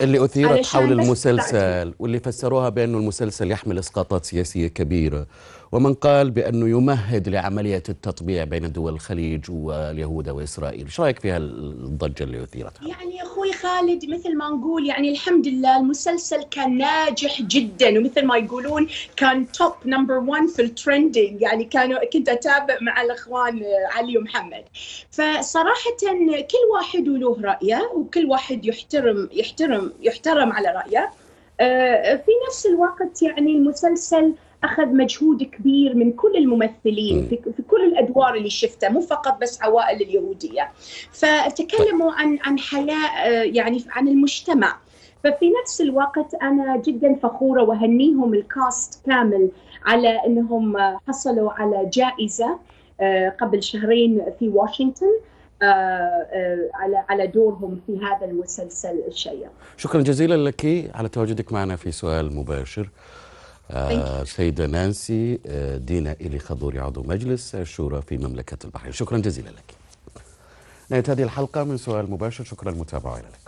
اللي 0.01 0.25
أثيرت 0.25 0.65
حول 0.65 0.91
المسلسل 0.91 1.93
واللي 1.99 2.19
فسروها 2.19 2.69
بانه 2.69 2.97
المسلسل 2.97 3.51
يحمل 3.51 3.79
إسقاطات 3.79 4.25
سياسية 4.25 4.67
كبيرة؟ 4.67 5.27
ومن 5.71 5.93
قال 5.93 6.31
بانه 6.31 6.69
يمهد 6.69 7.29
لعملية 7.29 7.83
التطبيع 7.89 8.43
بين 8.43 8.71
دول 8.71 8.93
الخليج 8.93 9.45
واليهود 9.49 10.29
وإسرائيل، 10.29 10.85
إيش 10.85 10.99
رأيك 10.99 11.19
في 11.19 11.31
هالضجة 11.31 12.23
اللي 12.23 12.43
اثيرت؟ 12.43 12.73
يعني 12.81 13.15
يا 13.15 13.23
أخوي 13.23 13.53
خالد 13.53 14.05
مثل 14.09 14.37
ما 14.37 14.49
نقول 14.49 14.87
يعني 14.87 15.11
الحمد 15.11 15.47
لله 15.47 15.77
المسلسل 15.77 16.43
كان 16.43 16.77
ناجح 16.77 17.41
جدا 17.41 17.99
ومثل 17.99 18.25
ما 18.25 18.37
يقولون 18.37 18.87
كان 19.15 19.51
top 19.51 19.73
number 19.85 20.17
1 20.17 20.47
في 20.47 20.61
ال 20.61 20.70
trending 20.70 21.41
يعني 21.41 21.65
كانوا 21.65 22.05
كنت 22.13 22.29
أتابع 22.29 22.77
مع 22.81 23.01
الأخوان 23.01 23.63
علي 23.95 24.17
ومحمد. 24.17 24.63
فصراحه 25.11 25.91
كل 26.51 26.71
واحد 26.73 27.09
وله 27.09 27.37
رأيه 27.41 27.91
وكل 27.95 28.25
واحد 28.25 28.65
يحترم 28.65 29.29
يحترم 29.31 29.93
يحترم 30.01 30.51
على 30.51 30.69
رأيه. 30.69 31.11
آه، 31.59 32.15
في 32.15 32.31
نفس 32.47 32.65
الوقت 32.65 33.21
يعني 33.21 33.51
المسلسل 33.51 34.33
أخذ 34.63 34.85
مجهود 34.85 35.43
كبير 35.43 35.95
من 35.95 36.13
كل 36.13 36.37
الممثلين 36.37 37.27
في, 37.27 37.39
في 37.57 37.61
كل 37.61 37.83
الأدوار 37.83 38.35
اللي 38.35 38.49
شفتها 38.49 38.89
مو 38.89 39.01
فقط 39.01 39.41
بس 39.41 39.61
عوائل 39.61 40.01
اليهودية. 40.01 40.71
فتكلموا 41.11 42.11
عن 42.11 42.39
عن 42.41 42.59
حياة 42.59 43.25
آه، 43.25 43.43
يعني 43.43 43.85
عن 43.89 44.07
المجتمع. 44.07 44.77
ففي 45.23 45.51
نفس 45.61 45.81
الوقت 45.81 46.33
أنا 46.41 46.77
جدا 46.77 47.15
فخورة 47.15 47.63
وأهنيهم 47.63 48.33
الكاست 48.33 49.05
كامل 49.05 49.49
على 49.85 50.19
إنهم 50.25 50.77
حصلوا 51.07 51.51
على 51.51 51.89
جائزة 51.93 52.59
آه، 53.01 53.29
قبل 53.29 53.63
شهرين 53.63 54.25
في 54.39 54.49
واشنطن 54.49 55.19
آه، 55.63 56.69
على 56.73 57.05
على 57.09 57.27
دورهم 57.27 57.79
في 57.87 57.97
هذا 57.97 58.25
المسلسل 58.25 59.03
الشيق. 59.07 59.49
شكرا 59.77 60.01
جزيلا 60.01 60.37
لك 60.37 60.91
على 60.95 61.09
تواجدك 61.09 61.53
معنا 61.53 61.75
في 61.75 61.91
سؤال 61.91 62.35
مباشر. 62.35 62.89
آه 63.71 64.23
سيدة 64.23 64.65
نانسي 64.65 65.39
آه 65.45 65.77
دينا 65.77 66.15
إلي 66.21 66.39
خضوري 66.39 66.79
عضو 66.79 67.03
مجلس 67.03 67.55
الشورى 67.55 68.01
في 68.01 68.17
مملكة 68.17 68.57
البحرين. 68.65 68.93
شكرا 68.93 69.17
جزيلا 69.17 69.49
لك. 69.49 69.73
نهاية 70.89 71.03
هذه 71.07 71.23
الحلقة 71.23 71.63
من 71.63 71.77
سؤال 71.77 72.11
مباشر. 72.11 72.43
شكرا 72.43 72.71
للمتابعة. 72.71 73.17
اللقاء. 73.17 73.40